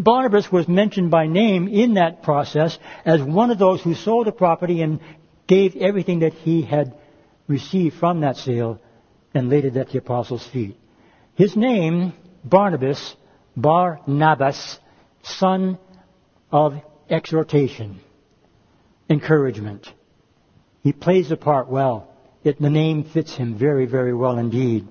[0.03, 4.31] Barnabas was mentioned by name in that process as one of those who sold the
[4.31, 4.99] property and
[5.47, 6.95] gave everything that he had
[7.47, 8.79] received from that sale
[9.33, 10.77] and laid it at the apostles' feet.
[11.35, 13.15] His name, Barnabas,
[13.55, 14.79] Barnabas,
[15.23, 15.77] son
[16.51, 17.99] of exhortation,
[19.09, 19.91] encouragement.
[20.81, 22.09] He plays the part well.
[22.43, 24.87] It, the name fits him very, very well indeed.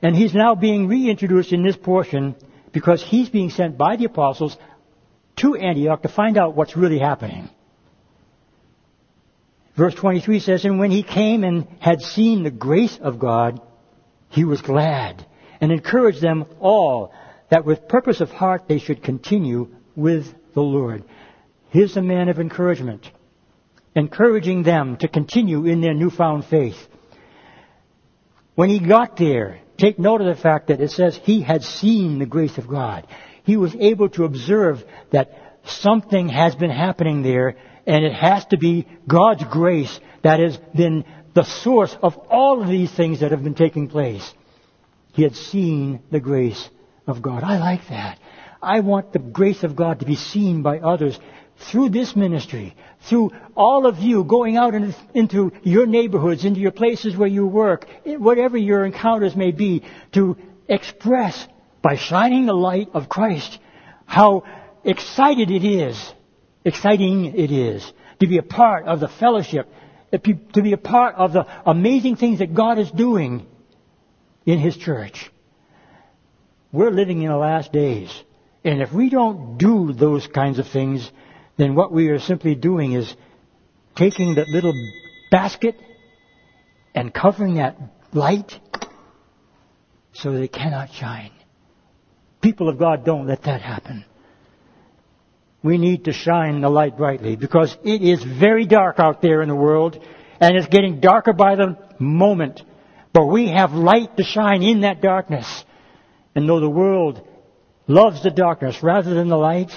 [0.00, 2.34] And he's now being reintroduced in this portion
[2.72, 4.56] because he's being sent by the apostles
[5.36, 7.48] to Antioch to find out what's really happening.
[9.76, 13.60] Verse 23 says, And when he came and had seen the grace of God,
[14.28, 15.26] he was glad
[15.60, 17.12] and encouraged them all
[17.50, 21.04] that with purpose of heart they should continue with the Lord.
[21.70, 23.10] Here's a man of encouragement,
[23.94, 26.76] encouraging them to continue in their newfound faith.
[28.54, 32.18] When he got there, take note of the fact that it says he had seen
[32.18, 33.06] the grace of God.
[33.42, 38.56] He was able to observe that something has been happening there and it has to
[38.56, 43.42] be God's grace that has been the source of all of these things that have
[43.42, 44.32] been taking place.
[45.14, 46.68] He had seen the grace
[47.08, 47.42] of God.
[47.42, 48.20] I like that.
[48.62, 51.18] I want the grace of God to be seen by others
[51.70, 52.74] through this ministry,
[53.08, 54.74] through all of you going out
[55.14, 60.36] into your neighborhoods, into your places where you work, whatever your encounters may be, to
[60.68, 61.46] express
[61.80, 63.58] by shining the light of Christ
[64.06, 64.44] how
[64.84, 66.12] excited it is,
[66.64, 69.68] exciting it is to be a part of the fellowship,
[70.12, 73.46] to be a part of the amazing things that God is doing
[74.46, 75.30] in His church.
[76.70, 78.12] We're living in the last days.
[78.64, 81.10] And if we don't do those kinds of things,
[81.56, 83.14] then what we are simply doing is
[83.94, 84.74] taking that little
[85.30, 85.76] basket
[86.94, 87.76] and covering that
[88.12, 88.58] light
[90.12, 91.30] so that it cannot shine.
[92.40, 94.04] People of God don't let that happen.
[95.62, 99.48] We need to shine the light brightly because it is very dark out there in
[99.48, 100.04] the world
[100.40, 102.62] and it's getting darker by the moment.
[103.12, 105.64] But we have light to shine in that darkness.
[106.34, 107.26] And though the world
[107.86, 109.70] loves the darkness rather than the light,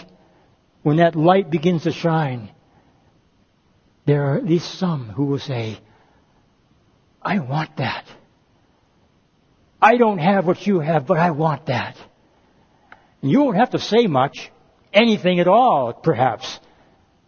[0.86, 2.52] when that light begins to shine,
[4.06, 5.80] there are at least some who will say,
[7.20, 8.06] I want that.
[9.82, 11.98] I don't have what you have, but I want that.
[13.24, 14.52] And you won't have to say much,
[14.94, 16.60] anything at all, perhaps.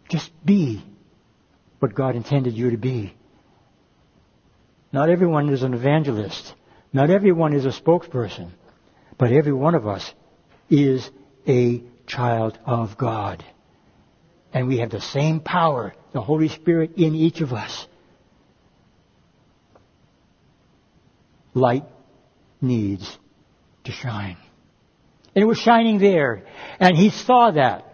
[0.08, 0.80] Just be
[1.80, 3.12] what God intended you to be.
[4.92, 6.54] Not everyone is an evangelist.
[6.92, 8.52] Not everyone is a spokesperson.
[9.18, 10.14] But every one of us
[10.70, 11.10] is
[11.48, 13.44] a child of God.
[14.52, 17.86] And we have the same power, the Holy Spirit in each of us.
[21.54, 21.84] Light
[22.60, 23.18] needs
[23.84, 24.36] to shine.
[25.34, 26.44] And it was shining there.
[26.80, 27.84] And he saw that.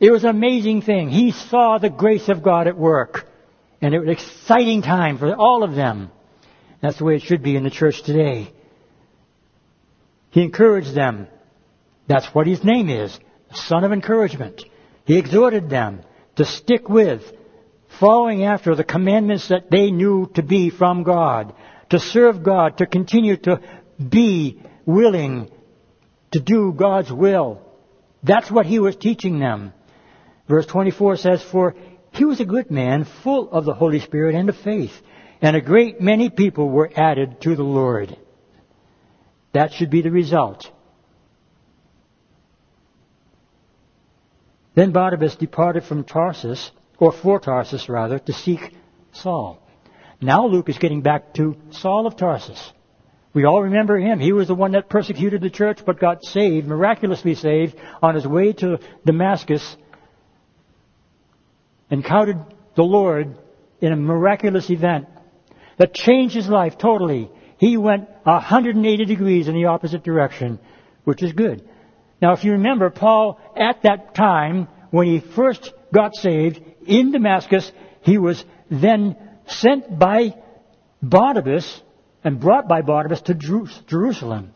[0.00, 1.10] It was an amazing thing.
[1.10, 3.26] He saw the grace of God at work.
[3.80, 6.10] And it was an exciting time for all of them.
[6.80, 8.52] That's the way it should be in the church today.
[10.30, 11.28] He encouraged them.
[12.08, 13.18] That's what his name is.
[13.54, 14.64] Son of encouragement.
[15.04, 16.02] He exhorted them
[16.36, 17.22] to stick with,
[18.00, 21.54] following after the commandments that they knew to be from God,
[21.90, 23.60] to serve God, to continue to
[24.08, 25.50] be willing
[26.32, 27.60] to do God's will.
[28.22, 29.72] That's what he was teaching them.
[30.48, 31.74] Verse 24 says, For
[32.12, 34.92] he was a good man, full of the Holy Spirit and of faith,
[35.40, 38.16] and a great many people were added to the Lord.
[39.52, 40.70] That should be the result.
[44.74, 48.74] Then Barnabas departed from Tarsus, or for Tarsus rather, to seek
[49.12, 49.58] Saul.
[50.20, 52.72] Now Luke is getting back to Saul of Tarsus.
[53.34, 54.20] We all remember him.
[54.20, 58.26] He was the one that persecuted the church but got saved, miraculously saved, on his
[58.26, 59.76] way to Damascus,
[61.90, 62.38] encountered
[62.74, 63.36] the Lord
[63.80, 65.08] in a miraculous event
[65.78, 67.30] that changed his life totally.
[67.58, 70.58] He went 180 degrees in the opposite direction,
[71.04, 71.68] which is good.
[72.22, 77.70] Now, if you remember, Paul, at that time, when he first got saved in Damascus,
[78.02, 79.16] he was then
[79.48, 80.36] sent by
[81.02, 81.82] Barnabas
[82.22, 84.52] and brought by Barnabas to Jerusalem.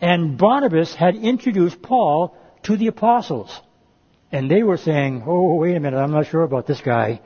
[0.00, 3.56] And Barnabas had introduced Paul to the apostles.
[4.32, 7.20] And they were saying, oh, wait a minute, I'm not sure about this guy.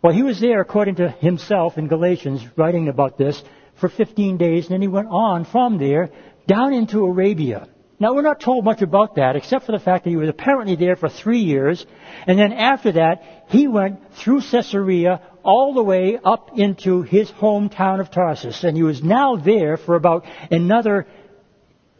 [0.00, 3.42] Well, he was there, according to himself in Galatians, writing about this
[3.74, 6.08] for 15 days, and then he went on from there
[6.46, 7.68] down into Arabia.
[7.98, 10.76] Now, we're not told much about that, except for the fact that he was apparently
[10.76, 11.86] there for three years,
[12.26, 18.00] and then after that, he went through Caesarea all the way up into his hometown
[18.00, 21.06] of Tarsus, and he was now there for about another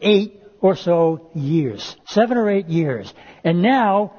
[0.02, 3.12] eight or so years, seven or eight years.
[3.42, 4.12] And now,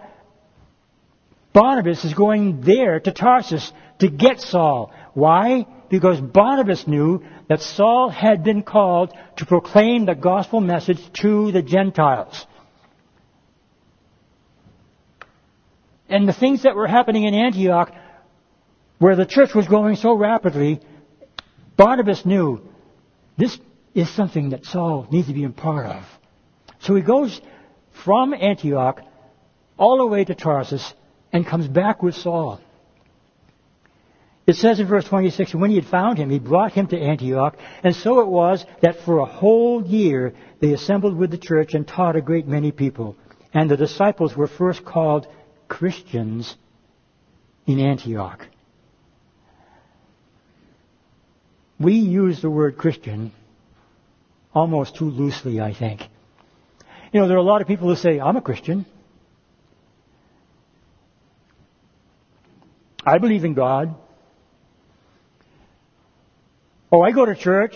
[1.54, 4.92] Barnabas is going there to Tarsus to get Saul.
[5.14, 5.68] Why?
[5.90, 11.62] Because Barnabas knew that Saul had been called to proclaim the gospel message to the
[11.62, 12.46] Gentiles.
[16.10, 17.94] And the things that were happening in Antioch,
[19.00, 20.80] where the church was growing so rapidly,
[21.76, 22.62] Barnabas knew
[23.38, 23.58] this
[23.94, 26.04] is something that Saul needs to be a part of.
[26.80, 27.42] So he goes
[28.04, 29.02] from Antioch
[29.78, 30.94] all the way to Tarsus
[31.32, 32.62] and comes back with Saul.
[34.48, 37.58] It says in verse 26, when he had found him, he brought him to Antioch,
[37.84, 41.86] and so it was that for a whole year they assembled with the church and
[41.86, 43.18] taught a great many people.
[43.54, 45.28] And the disciples were first called
[45.68, 46.56] Christians
[47.66, 48.48] in Antioch.
[51.78, 53.34] We use the word Christian
[54.54, 56.04] almost too loosely, I think.
[57.12, 58.86] You know, there are a lot of people who say, I'm a Christian.
[63.06, 63.94] I believe in God.
[66.90, 67.76] Oh, I go to church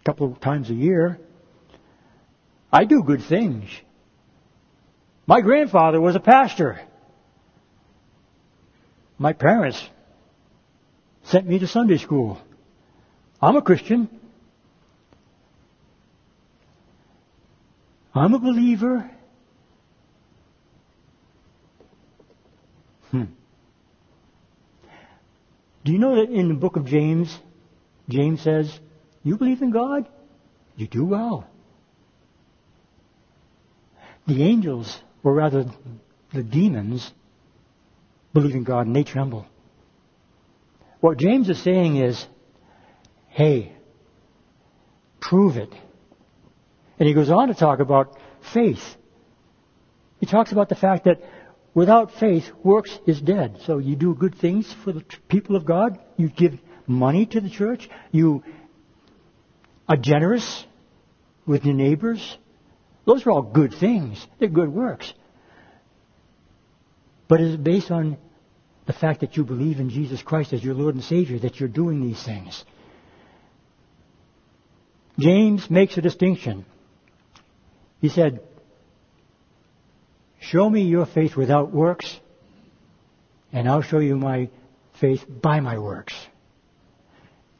[0.00, 1.18] a couple of times a year.
[2.72, 3.68] I do good things.
[5.26, 6.80] My grandfather was a pastor.
[9.18, 9.86] My parents
[11.24, 12.40] sent me to Sunday school.
[13.40, 14.08] I'm a Christian.
[18.14, 19.10] I'm a believer.
[23.10, 23.24] Hmm.
[25.84, 27.36] Do you know that in the book of James,
[28.08, 28.80] James says,
[29.22, 30.08] You believe in God?
[30.76, 31.46] You do well.
[34.26, 35.66] The angels, or rather
[36.32, 37.12] the demons,
[38.32, 39.46] believe in God and they tremble.
[41.00, 42.24] What James is saying is,
[43.28, 43.72] hey,
[45.20, 45.72] prove it.
[46.98, 48.16] And he goes on to talk about
[48.54, 48.96] faith.
[50.20, 51.20] He talks about the fact that
[51.74, 53.58] without faith, works is dead.
[53.64, 55.98] So you do good things for the people of God.
[56.16, 57.88] You give money to the church.
[58.10, 58.42] You
[59.88, 60.64] are generous
[61.46, 62.38] with your neighbors.
[63.04, 64.24] Those are all good things.
[64.38, 65.12] They're good works.
[67.28, 68.18] But is it based on
[68.86, 71.68] the fact that you believe in Jesus Christ as your Lord and Savior that you're
[71.68, 72.64] doing these things?
[75.18, 76.64] James makes a distinction.
[78.00, 78.40] He said,
[80.42, 82.18] Show me your faith without works,
[83.52, 84.50] and I'll show you my
[85.00, 86.14] faith by my works.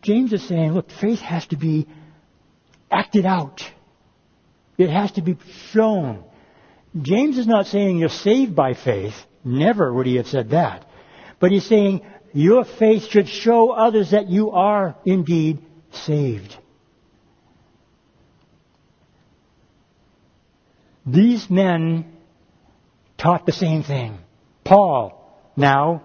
[0.03, 1.87] James is saying, look, faith has to be
[2.91, 3.63] acted out.
[4.77, 5.39] It has to be
[5.71, 6.25] shown.
[7.01, 9.15] James is not saying you're saved by faith.
[9.45, 10.85] Never would he have said that.
[11.39, 15.63] But he's saying your faith should show others that you are indeed
[15.93, 16.57] saved.
[21.07, 22.12] These men
[23.23, 24.19] taught the same thing.
[24.65, 26.03] Paul, now,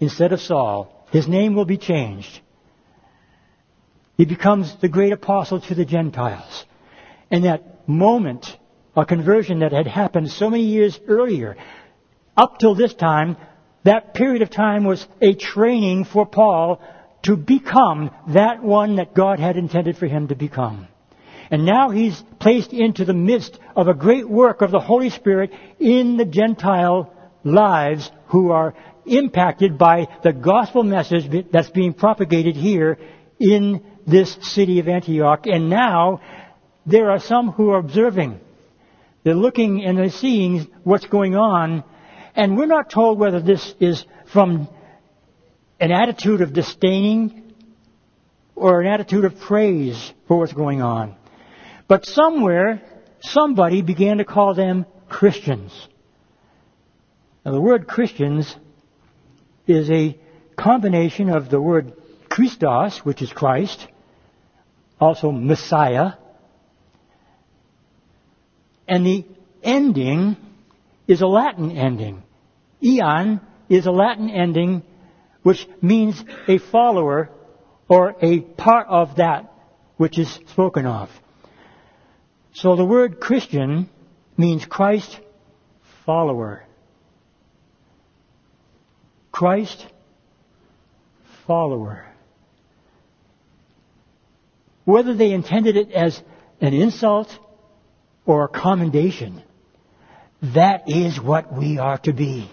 [0.00, 2.40] instead of Saul, his name will be changed.
[4.16, 6.64] He becomes the great apostle to the Gentiles.
[7.30, 8.56] And that moment
[8.96, 11.56] a conversion that had happened so many years earlier,
[12.36, 13.36] up till this time,
[13.84, 16.80] that period of time was a training for Paul
[17.22, 20.88] to become that one that God had intended for him to become.
[21.50, 25.50] And now he's placed into the midst of a great work of the Holy Spirit
[25.78, 27.12] in the Gentile
[27.44, 28.74] lives who are
[29.06, 32.98] impacted by the gospel message that's being propagated here
[33.38, 35.46] in this city of Antioch.
[35.46, 36.20] And now
[36.84, 38.40] there are some who are observing.
[39.24, 41.84] They're looking and they're seeing what's going on.
[42.34, 44.68] And we're not told whether this is from
[45.80, 47.52] an attitude of disdaining
[48.54, 51.16] or an attitude of praise for what's going on.
[51.88, 52.82] But somewhere,
[53.20, 55.72] somebody began to call them Christians.
[57.44, 58.54] Now, the word Christians
[59.66, 60.18] is a
[60.54, 61.94] combination of the word
[62.28, 63.86] Christos, which is Christ,
[65.00, 66.12] also Messiah,
[68.86, 69.24] and the
[69.62, 70.36] ending
[71.06, 72.22] is a Latin ending.
[72.82, 74.82] Eon is a Latin ending
[75.42, 77.30] which means a follower
[77.88, 79.52] or a part of that
[79.96, 81.08] which is spoken of.
[82.60, 83.88] So the word Christian
[84.36, 85.20] means Christ
[86.04, 86.64] follower.
[89.30, 89.86] Christ
[91.46, 92.04] follower.
[94.84, 96.20] Whether they intended it as
[96.60, 97.28] an insult
[98.26, 99.40] or a commendation,
[100.42, 102.50] that is what we are to be.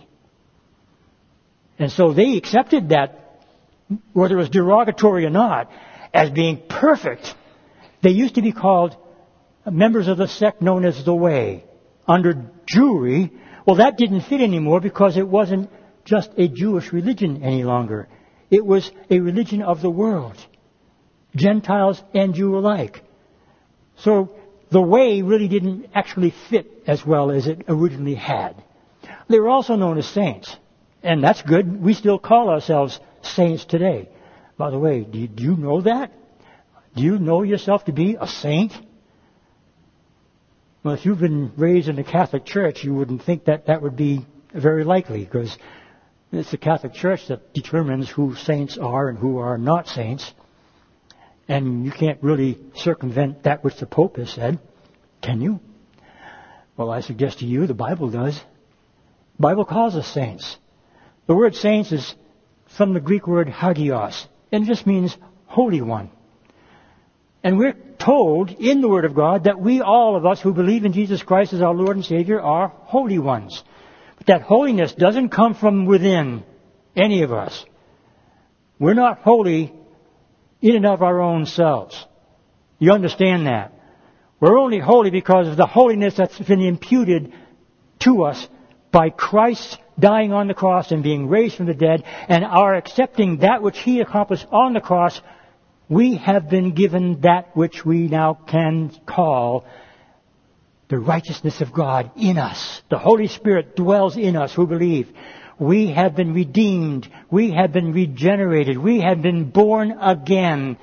[1.79, 3.41] And so they accepted that,
[4.13, 5.71] whether it was derogatory or not,
[6.13, 7.33] as being perfect.
[8.03, 8.97] They used to be called
[9.71, 11.63] members of the sect known as the Way
[12.07, 13.31] under Jewry.
[13.65, 15.69] Well, that didn't fit anymore because it wasn't
[16.03, 18.07] just a Jewish religion any longer.
[18.51, 20.37] It was a religion of the world.
[21.35, 23.03] Gentiles and Jew alike.
[23.97, 24.35] So
[24.69, 28.63] the way really didn't actually fit as well as it originally had.
[29.27, 30.55] They were also known as saints.
[31.03, 31.81] And that's good.
[31.83, 34.09] We still call ourselves saints today.
[34.57, 36.11] By the way, do you, know that?
[36.95, 38.73] Do you know yourself to be a saint?
[40.85, 43.95] Well, if you've been raised in the Catholic Church, you wouldn't think that that would
[43.95, 44.23] be
[44.53, 45.57] very likely because
[46.31, 50.31] it's the Catholic Church that determines who saints are and who are not saints.
[51.47, 54.59] And you can't really circumvent that which the Pope has said,
[55.23, 55.59] can you?
[56.77, 58.35] Well, I suggest to you the Bible does.
[58.35, 60.55] The Bible calls us saints.
[61.25, 62.13] The word saints is
[62.77, 65.17] from the Greek word hagios, and it just means
[65.47, 66.11] holy one.
[67.43, 67.73] And we're
[68.05, 71.23] told in the Word of God that we, all of us who believe in Jesus
[71.23, 73.63] Christ as our Lord and Savior, are holy ones.
[74.17, 76.43] But that holiness doesn't come from within
[76.95, 77.65] any of us.
[78.79, 79.73] We're not holy
[80.61, 82.05] in and of our own selves.
[82.77, 83.73] You understand that?
[84.39, 87.33] We're only holy because of the holiness that's been imputed
[87.99, 88.47] to us
[88.91, 93.37] by Christ dying on the cross and being raised from the dead and our accepting
[93.37, 95.19] that which He accomplished on the cross,
[95.89, 99.65] we have been given that which we now can call
[100.89, 102.81] the righteousness of God in us.
[102.89, 105.09] The Holy Spirit dwells in us who believe.
[105.57, 107.09] We have been redeemed.
[107.31, 108.77] We have been regenerated.
[108.77, 110.77] We have been born again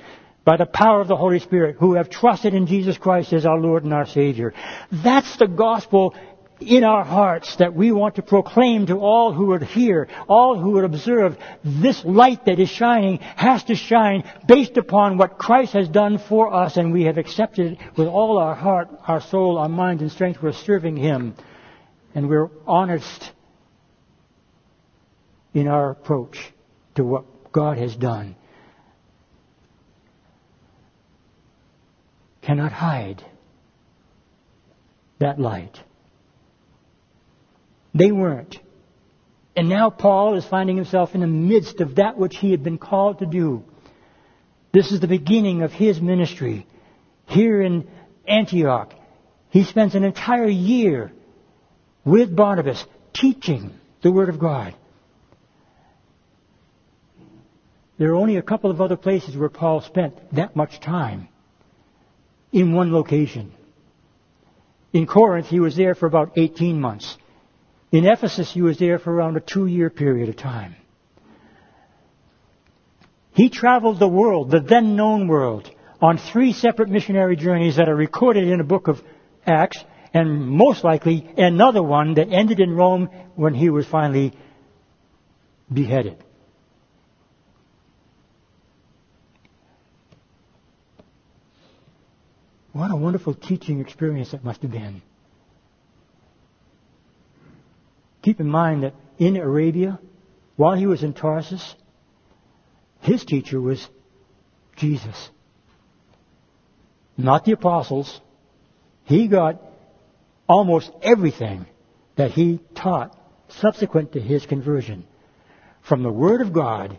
[0.45, 3.57] by the power of the Holy Spirit who have trusted in Jesus Christ as our
[3.57, 4.53] Lord and our Savior.
[4.91, 6.15] That's the gospel
[6.63, 10.71] in our hearts that we want to proclaim to all who would hear, all who
[10.71, 11.37] would observe.
[11.63, 16.53] This light that is shining has to shine based upon what Christ has done for
[16.53, 20.11] us and we have accepted it with all our heart, our soul, our mind and
[20.11, 20.41] strength.
[20.41, 21.35] We're serving Him
[22.15, 23.31] and we're honest
[25.53, 26.37] in our approach
[26.95, 28.35] to what God has done.
[32.41, 33.23] Cannot hide
[35.19, 35.79] that light.
[37.93, 38.59] They weren't.
[39.55, 42.79] And now Paul is finding himself in the midst of that which he had been
[42.79, 43.63] called to do.
[44.71, 46.65] This is the beginning of his ministry.
[47.27, 47.87] Here in
[48.27, 48.93] Antioch,
[49.49, 51.11] he spends an entire year
[52.03, 52.83] with Barnabas
[53.13, 53.71] teaching
[54.01, 54.73] the Word of God.
[57.99, 61.27] There are only a couple of other places where Paul spent that much time
[62.51, 63.53] in one location.
[64.91, 67.17] In Corinth, he was there for about 18 months.
[67.93, 70.75] In Ephesus, he was there for around a two year period of time.
[73.35, 75.69] He traveled the world, the then known world,
[76.01, 78.99] on three separate missionary journeys that are recorded in the book of
[79.45, 79.77] Acts,
[80.11, 84.33] and most likely another one that ended in Rome when he was finally
[85.71, 86.17] beheaded.
[92.71, 95.03] What a wonderful teaching experience that must have been.
[98.23, 99.99] Keep in mind that in Arabia,
[100.55, 101.75] while he was in Tarsus,
[103.01, 103.85] his teacher was
[104.77, 105.29] Jesus.
[107.17, 108.21] Not the apostles.
[109.03, 109.61] He got
[110.47, 111.65] almost everything
[112.15, 113.17] that he taught
[113.49, 115.05] subsequent to his conversion
[115.81, 116.97] from the Word of God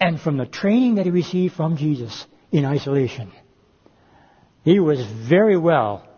[0.00, 3.30] and from the training that he received from Jesus in isolation.
[4.64, 6.08] He was very well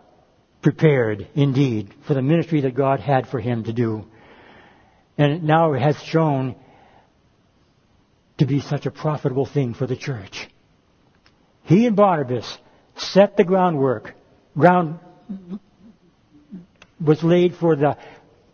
[0.61, 4.05] prepared indeed for the ministry that God had for him to do
[5.17, 6.55] and now it has shown
[8.37, 10.49] to be such a profitable thing for the church.
[11.63, 12.57] He and Barnabas
[12.97, 14.13] set the groundwork.
[14.57, 14.99] Ground
[17.03, 17.97] was laid for the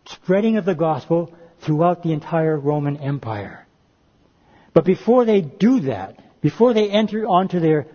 [0.05, 3.65] spreading of the gospel throughout the entire Roman Empire.
[4.73, 7.87] But before they do that, before they enter onto their,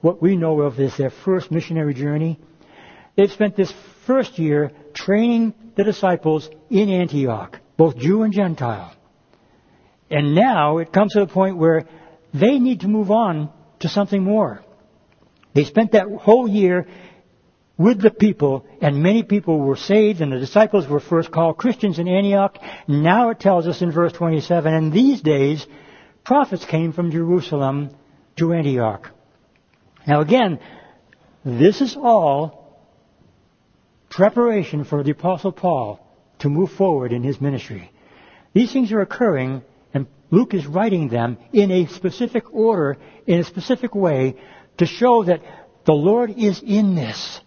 [0.00, 2.38] what we know of as their first missionary journey,
[3.16, 3.72] they've spent this
[4.06, 8.92] first year training the disciples in Antioch both Jew and Gentile.
[10.10, 11.86] And now it comes to the point where
[12.32, 13.50] they need to move on
[13.80, 14.62] to something more.
[15.54, 16.86] They spent that whole year
[17.76, 21.98] with the people, and many people were saved, and the disciples were first called Christians
[21.98, 22.58] in Antioch.
[22.86, 25.66] Now it tells us in verse 27, and these days,
[26.24, 27.90] prophets came from Jerusalem
[28.36, 29.10] to Antioch.
[30.06, 30.60] Now again,
[31.44, 32.78] this is all
[34.08, 36.03] preparation for the Apostle Paul
[36.40, 37.90] to move forward in his ministry.
[38.52, 39.62] These things are occurring,
[39.92, 44.36] and Luke is writing them in a specific order, in a specific way,
[44.78, 45.40] to show that
[45.84, 47.40] the Lord is in this.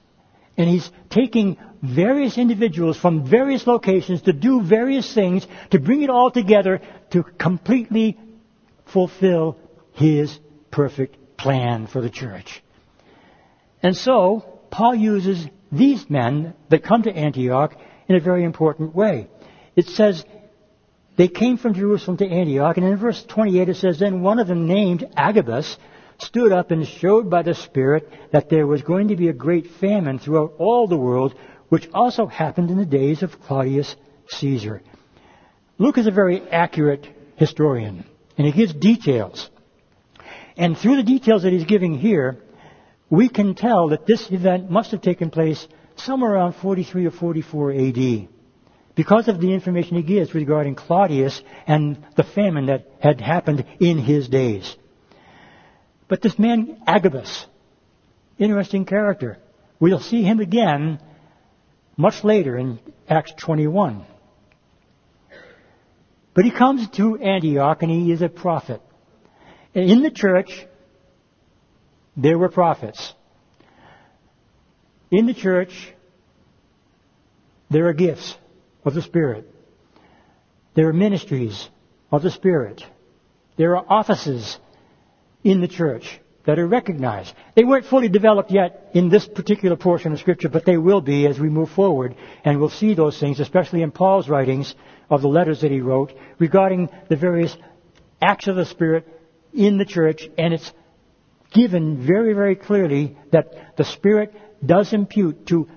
[0.58, 6.10] And he's taking various individuals from various locations to do various things, to bring it
[6.10, 6.82] all together
[7.12, 8.18] to completely
[8.86, 9.58] fulfill
[9.94, 10.40] his
[10.72, 12.64] perfect plan for the church.
[13.84, 17.76] And so, Paul uses these men that come to Antioch
[18.08, 19.28] in a very important way.
[19.76, 20.24] It says,
[21.18, 24.48] they came from Jerusalem to Antioch, and in verse 28 it says, Then one of
[24.48, 25.78] them named Agabus
[26.20, 29.68] stood up and showed by the Spirit that there was going to be a great
[29.80, 31.34] famine throughout all the world,
[31.70, 33.96] which also happened in the days of Claudius
[34.30, 34.82] Caesar.
[35.80, 38.06] Luke is a very accurate historian,
[38.38, 39.50] and he gives details.
[40.56, 42.38] And through the details that he's giving here,
[43.10, 45.68] we can tell that this event must have taken place
[46.00, 48.28] somewhere around 43 or 44 AD.
[48.96, 54.00] Because of the information he gives regarding Claudius and the famine that had happened in
[54.00, 54.76] his days.
[56.08, 57.46] But this man, Agabus,
[58.38, 59.40] Interesting character.
[59.80, 61.00] We'll see him again
[61.96, 62.80] much later in
[63.10, 64.06] Acts 21.
[66.36, 68.82] But he comes to Antioch and he is a prophet.
[69.74, 70.68] In the church,
[72.16, 73.14] there were prophets.
[75.12, 75.94] In the church,
[77.70, 78.36] there are gifts
[78.84, 79.50] of the Spirit.
[80.74, 81.70] There are ministries
[82.12, 82.84] of the Spirit.
[83.58, 84.58] There are offices
[85.44, 87.34] in the church that are recognized.
[87.56, 91.26] They weren't fully developed yet in this particular portion of Scripture, but they will be
[91.26, 94.74] as we move forward, and we'll see those things, especially in Paul's writings
[95.10, 97.56] of the letters that he wrote regarding the various
[98.22, 99.08] acts of the Spirit
[99.54, 100.72] in the church, and it's
[101.54, 104.34] given very, very clearly that the Spirit
[104.66, 105.68] does impute to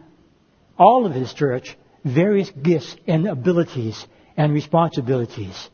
[0.78, 4.07] all of his church various gifts and abilities
[4.37, 5.68] and responsibilities.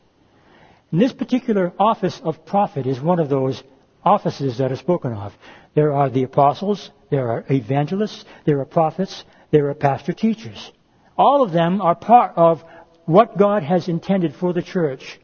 [0.91, 3.63] And this particular office of prophet is one of those
[4.03, 5.33] offices that are spoken of.
[5.73, 10.71] There are the apostles, there are evangelists, there are prophets, there are pastor teachers.
[11.17, 12.63] All of them are part of
[13.05, 15.19] what God has intended for the church.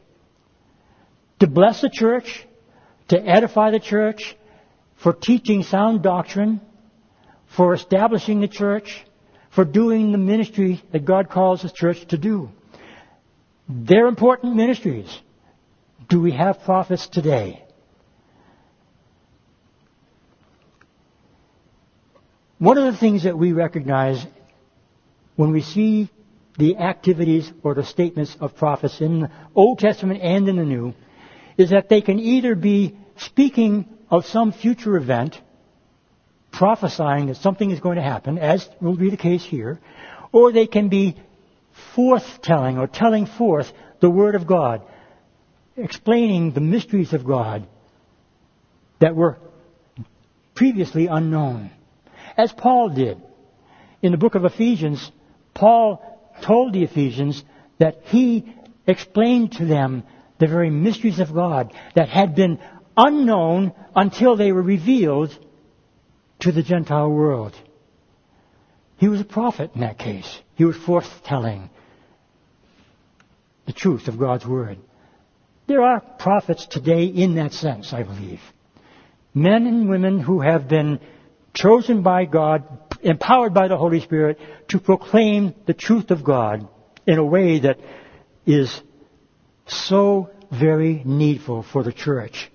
[1.40, 2.46] To bless the church,
[3.08, 4.36] to edify the church,
[4.96, 6.60] for teaching sound doctrine,
[7.56, 9.04] for establishing the church,
[9.50, 12.50] for doing the ministry that God calls the church to do.
[13.68, 15.08] They're important ministries.
[16.08, 17.64] Do we have prophets today?
[22.58, 24.24] One of the things that we recognize
[25.36, 26.10] when we see
[26.58, 30.94] the activities or the statements of prophets in the Old Testament and in the New
[31.56, 35.40] is that they can either be speaking of some future event
[36.56, 39.80] prophesying that something is going to happen, as will be the case here,
[40.32, 41.16] or they can be
[41.94, 44.82] forth-telling or telling forth the Word of God,
[45.76, 47.66] explaining the mysteries of God
[49.00, 49.38] that were
[50.54, 51.70] previously unknown.
[52.36, 53.20] As Paul did.
[54.02, 55.10] In the book of Ephesians,
[55.54, 56.00] Paul
[56.42, 57.42] told the Ephesians
[57.78, 58.54] that he
[58.86, 60.04] explained to them
[60.38, 62.60] the very mysteries of God that had been
[62.96, 65.36] unknown until they were revealed
[66.44, 67.54] to the Gentile world.
[68.98, 70.40] He was a prophet in that case.
[70.56, 71.70] He was forthtelling
[73.64, 74.78] the truth of God's Word.
[75.66, 78.40] There are prophets today in that sense, I believe.
[79.32, 81.00] Men and women who have been
[81.54, 82.64] chosen by God,
[83.02, 84.38] empowered by the Holy Spirit
[84.68, 86.68] to proclaim the truth of God
[87.06, 87.78] in a way that
[88.44, 88.82] is
[89.66, 92.50] so very needful for the church.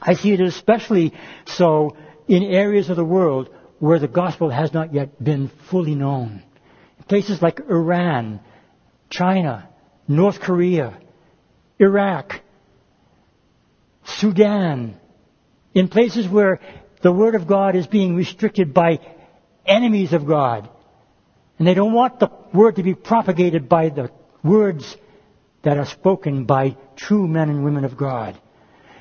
[0.00, 1.12] I see it especially
[1.46, 1.96] so
[2.30, 3.50] in areas of the world
[3.80, 6.44] where the gospel has not yet been fully known.
[7.08, 8.38] Places like Iran,
[9.10, 9.68] China,
[10.06, 10.96] North Korea,
[11.80, 12.40] Iraq,
[14.04, 14.96] Sudan,
[15.74, 16.60] in places where
[17.02, 19.00] the Word of God is being restricted by
[19.66, 20.68] enemies of God.
[21.58, 24.08] And they don't want the Word to be propagated by the
[24.44, 24.96] words
[25.62, 28.40] that are spoken by true men and women of God.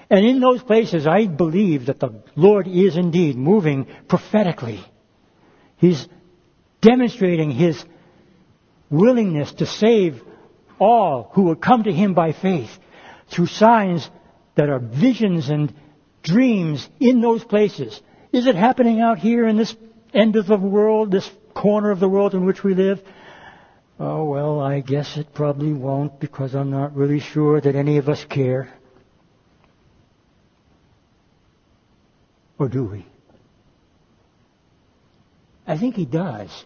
[0.10, 4.84] And in those places, I believe that the Lord is indeed moving prophetically.
[5.78, 6.08] He's
[6.82, 7.84] demonstrating His
[8.90, 10.22] willingness to save
[10.80, 12.72] all who will come to Him by faith
[13.30, 14.10] through signs
[14.56, 15.74] that are visions and
[16.24, 18.02] dreams in those places.
[18.32, 19.76] Is it happening out here in this
[20.14, 23.00] end of the world, this corner of the world in which we live?
[24.00, 28.10] Oh, well, I guess it probably won't because I'm not really sure that any of
[28.10, 28.74] us care.
[32.60, 33.06] Or do we?
[35.66, 36.66] I think he does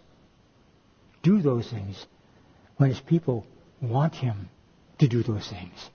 [1.21, 2.05] do those things
[2.77, 3.45] when his people
[3.79, 4.49] want him
[4.97, 5.89] to do those things.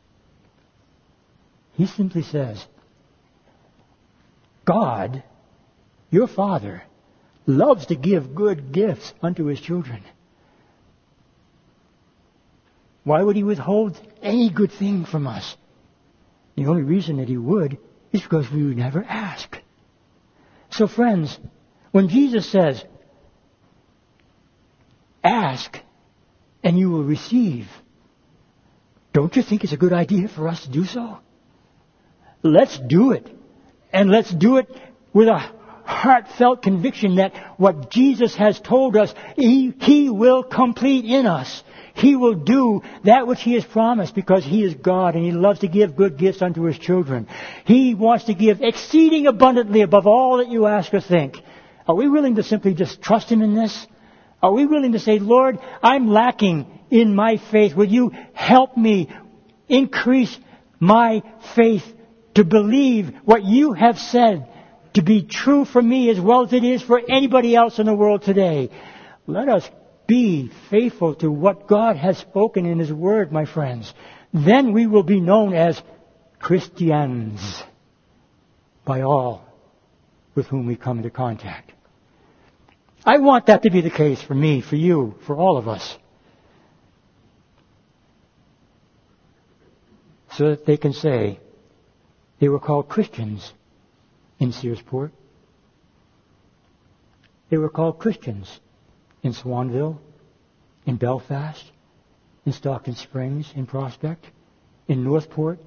[1.73, 2.65] He simply says,
[4.65, 5.23] God,
[6.11, 6.83] your Father,
[7.47, 10.03] loves to give good gifts unto his children.
[13.05, 15.57] Why would he withhold any good thing from us?
[16.57, 17.79] The only reason that he would
[18.13, 19.59] is because we would never ask.
[20.79, 21.37] So friends,
[21.91, 22.85] when Jesus says,
[25.25, 25.77] ask
[26.63, 27.67] and you will receive,
[29.13, 31.19] don't you think it's a good idea for us to do so?
[32.45, 33.29] Let's do it.
[33.93, 34.69] And let's do it
[35.13, 35.41] with a
[35.89, 41.63] heartfelt conviction that what Jesus has told us, He, he will complete in us.
[41.95, 45.61] He will do that which He has promised because He is God and He loves
[45.61, 47.27] to give good gifts unto His children.
[47.65, 51.37] He wants to give exceeding abundantly above all that you ask or think.
[51.89, 53.87] Are we willing to simply just trust Him in this?
[54.43, 57.75] Are we willing to say, Lord, I'm lacking in my faith.
[57.75, 59.09] Will you help me
[59.69, 60.39] increase
[60.79, 61.23] my
[61.57, 61.85] faith
[62.35, 64.47] to believe what you have said
[64.95, 67.95] to be true for me as well as it is for anybody else in the
[67.95, 68.71] world today.
[69.27, 69.69] Let us
[70.07, 73.93] be faithful to what God has spoken in His Word, my friends.
[74.33, 75.81] Then we will be known as
[76.39, 77.63] Christians
[78.85, 79.45] by all
[80.35, 81.73] with whom we come into contact.
[83.05, 85.97] I want that to be the case for me, for you, for all of us.
[90.37, 91.41] So that they can say
[92.39, 93.53] they were called Christians
[94.39, 95.11] in Searsport.
[97.51, 98.61] They were called Christians
[99.23, 99.99] in Swanville,
[100.87, 101.65] in Belfast,
[102.45, 104.27] in Stockton Springs, in Prospect,
[104.87, 105.59] in Northport,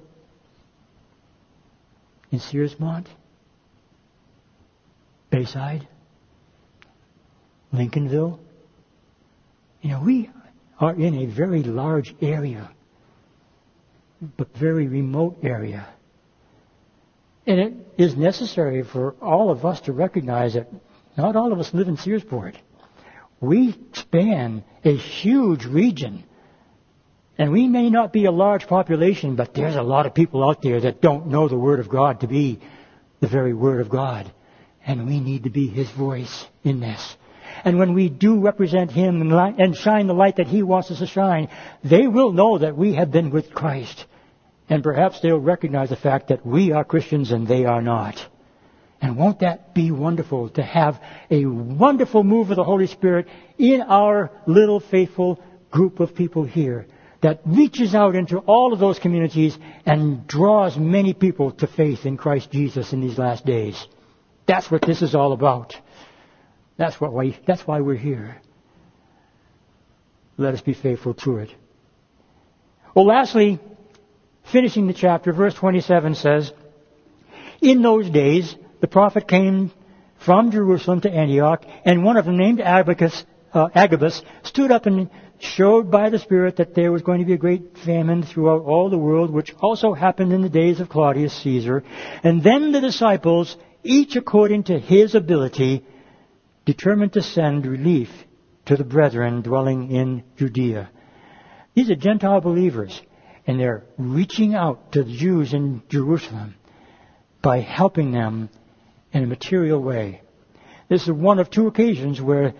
[2.30, 3.06] in Searsmont,
[5.30, 5.86] Bayside,
[7.72, 8.38] Lincolnville.
[9.82, 10.30] You know, we
[10.78, 12.70] are in a very large area,
[14.36, 15.86] but very remote area.
[17.46, 20.68] And it is necessary for all of us to recognize that
[21.16, 22.54] not all of us live in Searsport.
[23.40, 26.24] We span a huge region.
[27.38, 30.62] And we may not be a large population, but there's a lot of people out
[30.62, 32.60] there that don't know the Word of God to be
[33.20, 34.30] the very Word of God.
[34.86, 37.16] And we need to be His voice in this.
[37.64, 41.06] And when we do represent Him and shine the light that He wants us to
[41.06, 41.48] shine,
[41.82, 44.06] they will know that we have been with Christ.
[44.68, 48.24] And perhaps they'll recognize the fact that we are Christians and they are not.
[49.00, 51.00] And won't that be wonderful to have
[51.30, 53.26] a wonderful move of the Holy Spirit
[53.58, 56.86] in our little faithful group of people here
[57.20, 59.56] that reaches out into all of those communities
[59.86, 63.86] and draws many people to faith in Christ Jesus in these last days.
[64.46, 65.74] That's what this is all about.
[66.76, 68.40] That's what we, that's why we're here.
[70.36, 71.54] Let us be faithful to it.
[72.94, 73.60] Well, lastly,
[74.50, 76.52] finishing the chapter, verse 27 says,
[77.60, 79.70] In those days, the prophet came
[80.24, 85.10] from Jerusalem to Antioch, and one of them, named Agabus, uh, Agabus, stood up and
[85.40, 88.88] showed by the Spirit that there was going to be a great famine throughout all
[88.88, 91.82] the world, which also happened in the days of Claudius Caesar.
[92.22, 95.84] And then the disciples, each according to his ability,
[96.64, 98.08] determined to send relief
[98.66, 100.90] to the brethren dwelling in Judea.
[101.74, 103.00] These are Gentile believers,
[103.46, 106.54] and they're reaching out to the Jews in Jerusalem
[107.40, 108.48] by helping them
[109.12, 110.22] in a material way.
[110.88, 112.54] This is one of two occasions where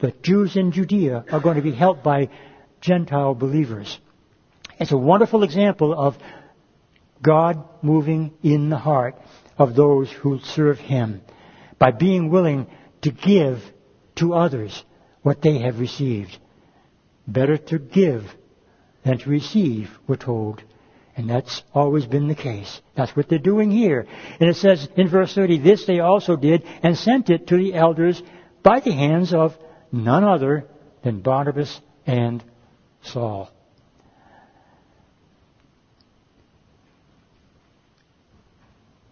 [0.00, 2.28] the Jews in Judea are going to be helped by
[2.80, 3.98] Gentile believers.
[4.78, 6.16] It's a wonderful example of
[7.20, 9.16] God moving in the heart
[9.56, 11.20] of those who serve Him
[11.78, 12.68] by being willing
[13.02, 13.62] to give
[14.16, 14.84] to others
[15.22, 16.38] what they have received.
[17.26, 18.24] Better to give
[19.04, 20.62] than to receive, we're told.
[21.16, 22.80] And that's always been the case.
[22.96, 24.06] That's what they're doing here.
[24.38, 27.74] And it says in verse 30, this they also did and sent it to the
[27.74, 28.22] elders
[28.62, 29.56] by the hands of
[29.90, 30.66] none other
[31.02, 32.44] than Barnabas and
[33.02, 33.50] Saul.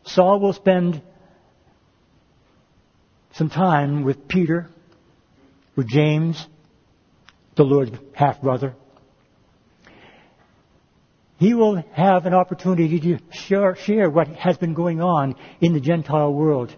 [0.05, 1.03] Saul will spend
[3.33, 4.69] some time with Peter,
[5.75, 6.47] with James,
[7.57, 8.75] the Lord's half brother,
[11.39, 15.81] he will have an opportunity to share, share, what has been going on in the
[15.81, 16.75] Gentile world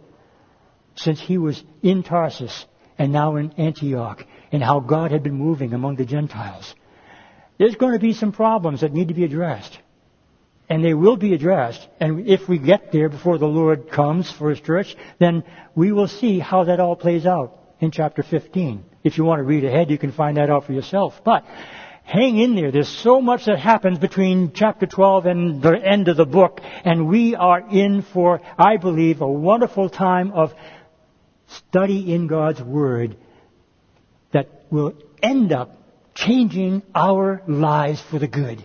[0.97, 2.67] since he was in Tarsus
[2.99, 6.75] and now in Antioch and how God had been moving among the Gentiles.
[7.59, 9.79] There's going to be some problems that need to be addressed.
[10.69, 11.87] And they will be addressed.
[11.99, 15.45] And if we get there before the Lord comes for His church, then
[15.75, 18.85] we will see how that all plays out in chapter 15.
[19.03, 21.21] If you want to read ahead, you can find that out for yourself.
[21.25, 21.45] But
[22.09, 22.73] hang in there.
[22.73, 27.07] There's so much that happens between chapter 12 and the end of the book, and
[27.07, 30.55] we are in for, I believe, a wonderful time of
[31.49, 33.17] study in God's Word
[34.33, 35.77] that will end up
[36.15, 38.65] changing our lives for the good.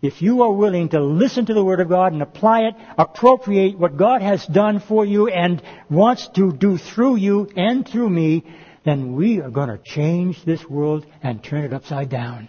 [0.00, 3.76] If you are willing to listen to the Word of God and apply it, appropriate
[3.76, 5.60] what God has done for you and
[5.90, 8.44] wants to do through you and through me,
[8.88, 12.48] then we are going to change this world and turn it upside down.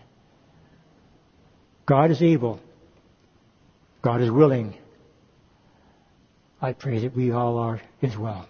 [1.86, 2.62] God is able.
[4.02, 4.78] God is willing.
[6.62, 8.48] I pray that we all are as well.